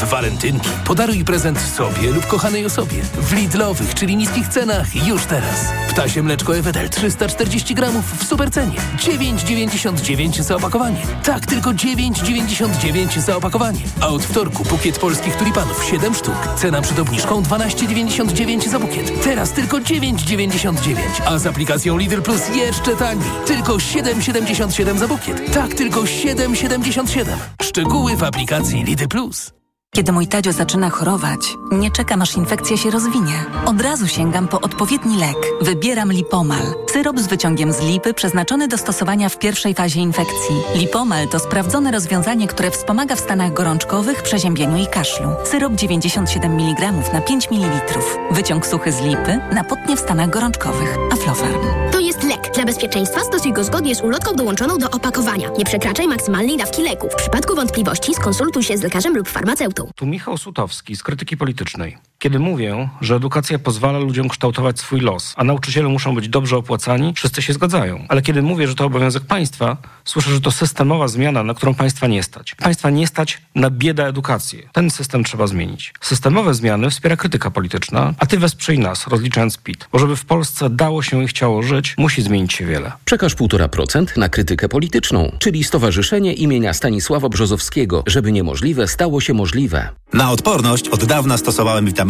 [0.00, 3.02] W walentynki podaruj prezent sobie lub kochanej osobie.
[3.02, 5.72] W Lidlowych, czyli niskich cenach już teraz.
[5.90, 8.76] Ptasie mleczko Ewetel 340 gramów w supercenie.
[8.96, 11.02] 9,99 za opakowanie.
[11.24, 13.80] Tak, tylko 9,99 za opakowanie.
[14.00, 16.48] A od wtorku bukiet polskich tulipanów 7 sztuk.
[16.56, 19.22] Cena przed obniżką 12,99 za bukiet.
[19.24, 20.96] Teraz tylko 9,99.
[21.26, 23.30] A z aplikacją Lidl Plus jeszcze taniej.
[23.46, 25.52] Tylko 7,77 za bukiet.
[25.54, 27.24] Tak, tylko 7,77.
[27.62, 29.59] Szczegóły w aplikacji Lidl Plus.
[29.94, 31.40] Kiedy mój Tadzio zaczyna chorować,
[31.72, 33.44] nie czekam aż infekcja się rozwinie.
[33.66, 35.36] Od razu sięgam po odpowiedni lek.
[35.60, 36.62] Wybieram Lipomal.
[36.92, 40.56] Syrop z wyciągiem z lipy przeznaczony do stosowania w pierwszej fazie infekcji.
[40.74, 45.28] Lipomal to sprawdzone rozwiązanie, które wspomaga w stanach gorączkowych, przeziębieniu i kaszlu.
[45.44, 47.98] Syrop 97 mg na 5 ml.
[48.30, 50.96] Wyciąg suchy z lipy na potnie w stanach gorączkowych.
[51.12, 51.60] Aflofarm.
[51.92, 52.50] To jest lek.
[52.54, 55.48] Dla bezpieczeństwa stosuj go zgodnie z ulotką dołączoną do opakowania.
[55.58, 57.08] Nie przekraczaj maksymalnej dawki leku.
[57.12, 59.79] W przypadku wątpliwości skonsultuj się z lekarzem lub farmaceutą.
[59.94, 62.09] Tu Michał Sutowski z Krytyki Politycznej.
[62.22, 67.12] Kiedy mówię, że edukacja pozwala ludziom kształtować swój los, a nauczyciele muszą być dobrze opłacani,
[67.16, 68.04] wszyscy się zgadzają.
[68.08, 72.06] Ale kiedy mówię, że to obowiązek państwa, słyszę, że to systemowa zmiana, na którą państwa
[72.06, 72.54] nie stać.
[72.54, 74.68] Państwa nie stać na bieda edukację.
[74.72, 75.92] Ten system trzeba zmienić.
[76.00, 79.88] Systemowe zmiany wspiera krytyka polityczna, a ty wesprzyj nas, rozliczając PIT.
[79.92, 82.92] Bo żeby w Polsce dało się i chciało żyć, musi zmienić się wiele.
[83.04, 89.88] Przekaż 1,5% na krytykę polityczną, czyli Stowarzyszenie imienia Stanisława Brzozowskiego, żeby niemożliwe stało się możliwe.
[90.12, 92.09] Na odporność od dawna stosowałem witaminę